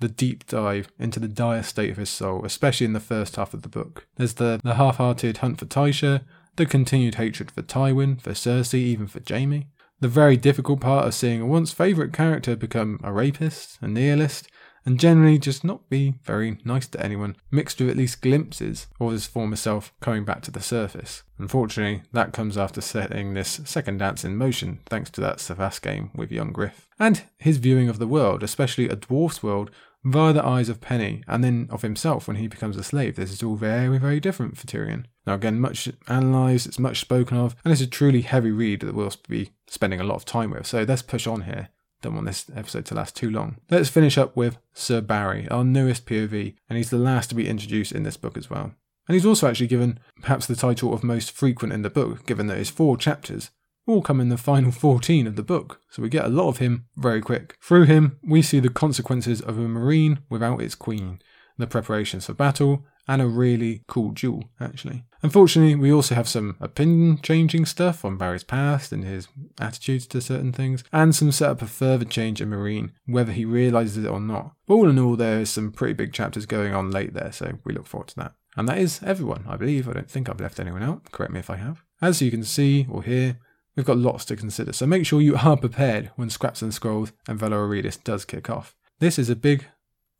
[0.00, 3.54] the deep dive into the dire state of his soul, especially in the first half
[3.54, 4.06] of the book.
[4.16, 6.22] There's the, the half hearted hunt for Tysha,
[6.56, 9.68] the continued hatred for Tywin, for Cersei, even for Jaime.
[10.00, 14.48] The very difficult part of seeing a once favourite character become a rapist, a nihilist,
[14.86, 19.12] and generally just not be very nice to anyone, mixed with at least glimpses of
[19.12, 21.22] his former self coming back to the surface.
[21.38, 26.10] Unfortunately, that comes after setting this second dance in motion thanks to that cyvasse game
[26.14, 26.88] with young Griff.
[26.98, 29.70] And his viewing of the world, especially a dwarf's world,
[30.04, 33.16] via the eyes of Penny and then of himself when he becomes a slave.
[33.16, 35.04] This is all very, very different for Tyrion.
[35.26, 38.94] Now, again, much analysed, it's much spoken of, and it's a truly heavy read that
[38.94, 40.66] we'll be spending a lot of time with.
[40.66, 41.68] So let's push on here.
[42.02, 43.58] Don't want this episode to last too long.
[43.70, 47.48] Let's finish up with Sir Barry, our newest POV, and he's the last to be
[47.48, 48.72] introduced in this book as well.
[49.06, 52.46] And he's also actually given perhaps the title of most frequent in the book, given
[52.46, 53.50] that it's four chapters,
[53.86, 56.58] all come in the final 14 of the book, so we get a lot of
[56.58, 57.56] him very quick.
[57.62, 61.20] Through him, we see the consequences of a Meereen without its queen,
[61.58, 65.04] the preparations for battle, and a really cool duel, actually.
[65.22, 69.28] Unfortunately, we also have some opinion changing stuff on Barry's past and his
[69.58, 74.04] attitudes to certain things, and some setup of further change in Meereen, whether he realises
[74.04, 74.52] it or not.
[74.66, 77.58] But all in all, there is some pretty big chapters going on late there, so
[77.64, 78.34] we look forward to that.
[78.56, 79.88] And that is everyone, I believe.
[79.88, 81.10] I don't think I've left anyone out.
[81.12, 81.82] Correct me if I have.
[82.00, 83.38] As you can see or hear,
[83.76, 87.12] We've got lots to consider, so make sure you are prepared when Scraps and Scrolls
[87.28, 88.74] and Velo Aurelius does kick off.
[88.98, 89.66] This is a big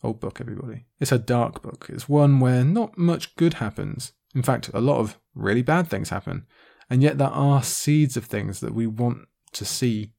[0.03, 0.87] old book, everybody.
[0.99, 1.87] It's a dark book.
[1.89, 4.13] It's one where not much good happens.
[4.35, 6.47] In fact, a lot of really bad things happen.
[6.89, 10.13] And yet there are seeds of things that we want to see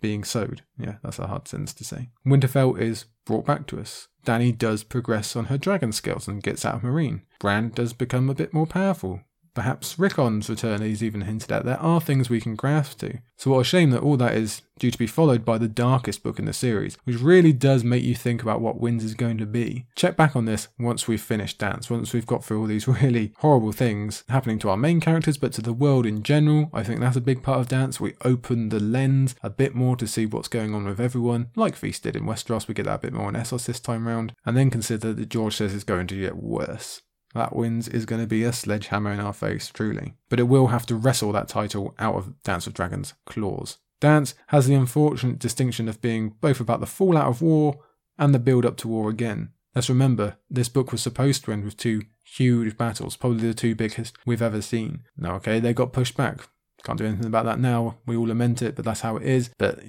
[0.00, 0.62] being sowed.
[0.78, 2.10] Yeah, that's a hard sentence to say.
[2.26, 4.08] Winterfell is brought back to us.
[4.24, 7.22] Dany does progress on her dragon skills and gets out of Meereen.
[7.38, 9.20] Bran does become a bit more powerful.
[9.56, 11.64] Perhaps Rickon's return is even hinted at.
[11.64, 13.20] There are things we can grasp to.
[13.38, 16.22] So what a shame that all that is due to be followed by the darkest
[16.22, 19.38] book in the series, which really does make you think about what Winds is going
[19.38, 19.86] to be.
[19.94, 23.32] Check back on this once we've finished Dance, once we've got through all these really
[23.38, 26.68] horrible things happening to our main characters, but to the world in general.
[26.74, 27.98] I think that's a big part of Dance.
[27.98, 31.76] We open the lens a bit more to see what's going on with everyone, like
[31.76, 32.68] Feast did in Westeros.
[32.68, 35.30] We get that a bit more in Essos this time round, and then consider that
[35.30, 37.00] George says it's going to get worse
[37.36, 40.14] that Winds is going to be a sledgehammer in our face, truly.
[40.28, 43.78] But it will have to wrestle that title out of Dance of Dragons' claws.
[44.00, 47.78] Dance has the unfortunate distinction of being both about the fallout of war
[48.18, 49.50] and the build up to war again.
[49.74, 53.74] Let's remember, this book was supposed to end with two huge battles, probably the two
[53.74, 55.04] biggest we've ever seen.
[55.16, 56.48] Now, okay, they got pushed back.
[56.82, 57.98] Can't do anything about that now.
[58.06, 59.50] We all lament it, but that's how it is.
[59.58, 59.80] But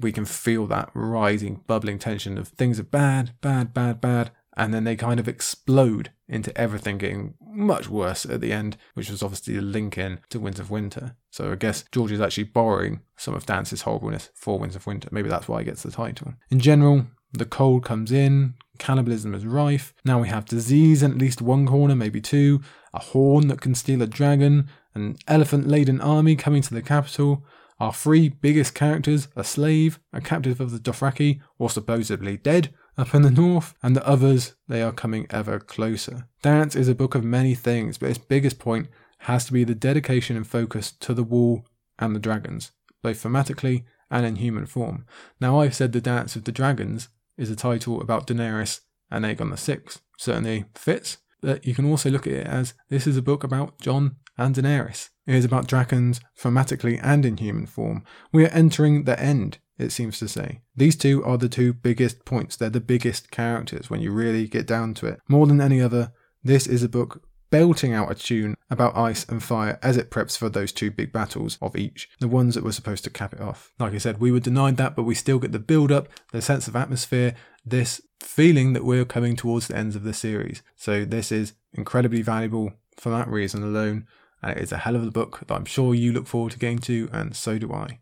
[0.00, 4.72] we can feel that rising, bubbling tension of things are bad, bad, bad, bad, and
[4.72, 9.22] then they kind of explode into everything getting much worse at the end, which was
[9.22, 11.16] obviously a link in to Winds of Winter.
[11.30, 15.08] So I guess George is actually borrowing some of Dance's horribleness for Winds of Winter.
[15.10, 16.34] Maybe that's why he gets the title.
[16.50, 19.94] In general, the cold comes in, cannibalism is rife.
[20.04, 22.60] Now we have disease in at least one corner, maybe two,
[22.92, 27.44] a horn that can steal a dragon, an elephant laden army coming to the capital.
[27.80, 33.14] Our three biggest characters, a slave, a captive of the Dothraki, or supposedly dead, up
[33.14, 36.28] in the north, and the others, they are coming ever closer.
[36.42, 38.88] Dance is a book of many things, but its biggest point
[39.20, 41.64] has to be the dedication and focus to the wall
[41.98, 42.72] and the dragons,
[43.02, 45.06] both thematically and in human form.
[45.40, 48.80] Now, I've said The Dance of the Dragons is a title about Daenerys
[49.10, 50.02] and Aegon the Sixth.
[50.18, 53.80] Certainly fits, but you can also look at it as this is a book about
[53.80, 55.10] Jon and Daenerys.
[55.26, 58.04] It is about dragons thematically and in human form.
[58.32, 60.60] We are entering the end it seems to say.
[60.76, 62.56] These two are the two biggest points.
[62.56, 65.20] They're the biggest characters when you really get down to it.
[65.28, 66.12] More than any other,
[66.42, 70.38] this is a book belting out a tune about ice and fire as it preps
[70.38, 73.40] for those two big battles of each, the ones that were supposed to cap it
[73.40, 73.72] off.
[73.78, 76.40] Like I said, we were denied that, but we still get the build up, the
[76.40, 80.62] sense of atmosphere, this feeling that we're coming towards the ends of the series.
[80.76, 84.06] So this is incredibly valuable for that reason alone,
[84.42, 86.58] and it is a hell of a book that I'm sure you look forward to
[86.58, 88.00] getting to, and so do I.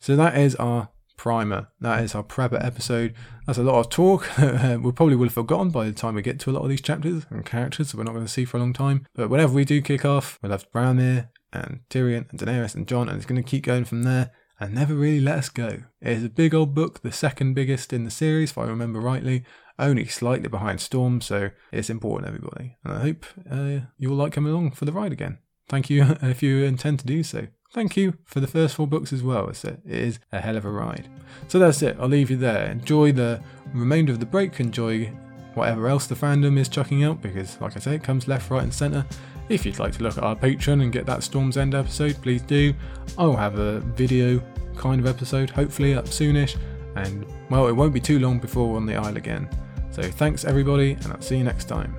[0.00, 0.88] So that is our
[1.18, 1.68] primer.
[1.80, 3.14] That is our prepper episode.
[3.46, 4.30] That's a lot of talk.
[4.38, 6.80] we probably will have forgotten by the time we get to a lot of these
[6.80, 9.04] chapters and characters that we're not going to see for a long time.
[9.14, 13.08] But whenever we do kick off, we'll have Varamyr and Tyrion and Daenerys and Jon,
[13.08, 15.82] and it's going to keep going from there and never really let us go.
[16.00, 19.00] It is a big old book, the second biggest in the series, if I remember
[19.00, 19.44] rightly,
[19.78, 22.76] only slightly behind Storm, so it's important, everybody.
[22.84, 25.38] And I hope uh, you'll like coming along for the ride again.
[25.68, 29.12] Thank you if you intend to do so thank you for the first four books
[29.12, 29.48] as well.
[29.48, 31.08] It's a, it is a hell of a ride.
[31.48, 31.96] So that's it.
[32.00, 32.66] I'll leave you there.
[32.70, 33.42] Enjoy the
[33.72, 34.58] remainder of the break.
[34.60, 35.12] Enjoy
[35.54, 38.62] whatever else the fandom is chucking out because, like I say, it comes left, right,
[38.62, 39.04] and centre.
[39.48, 42.42] If you'd like to look at our Patreon and get that Storm's End episode, please
[42.42, 42.74] do.
[43.16, 44.42] I'll have a video
[44.76, 46.56] kind of episode, hopefully up soonish,
[46.96, 49.48] and well, it won't be too long before we're on the Isle again.
[49.90, 51.96] So thanks everybody, and I'll see you next time.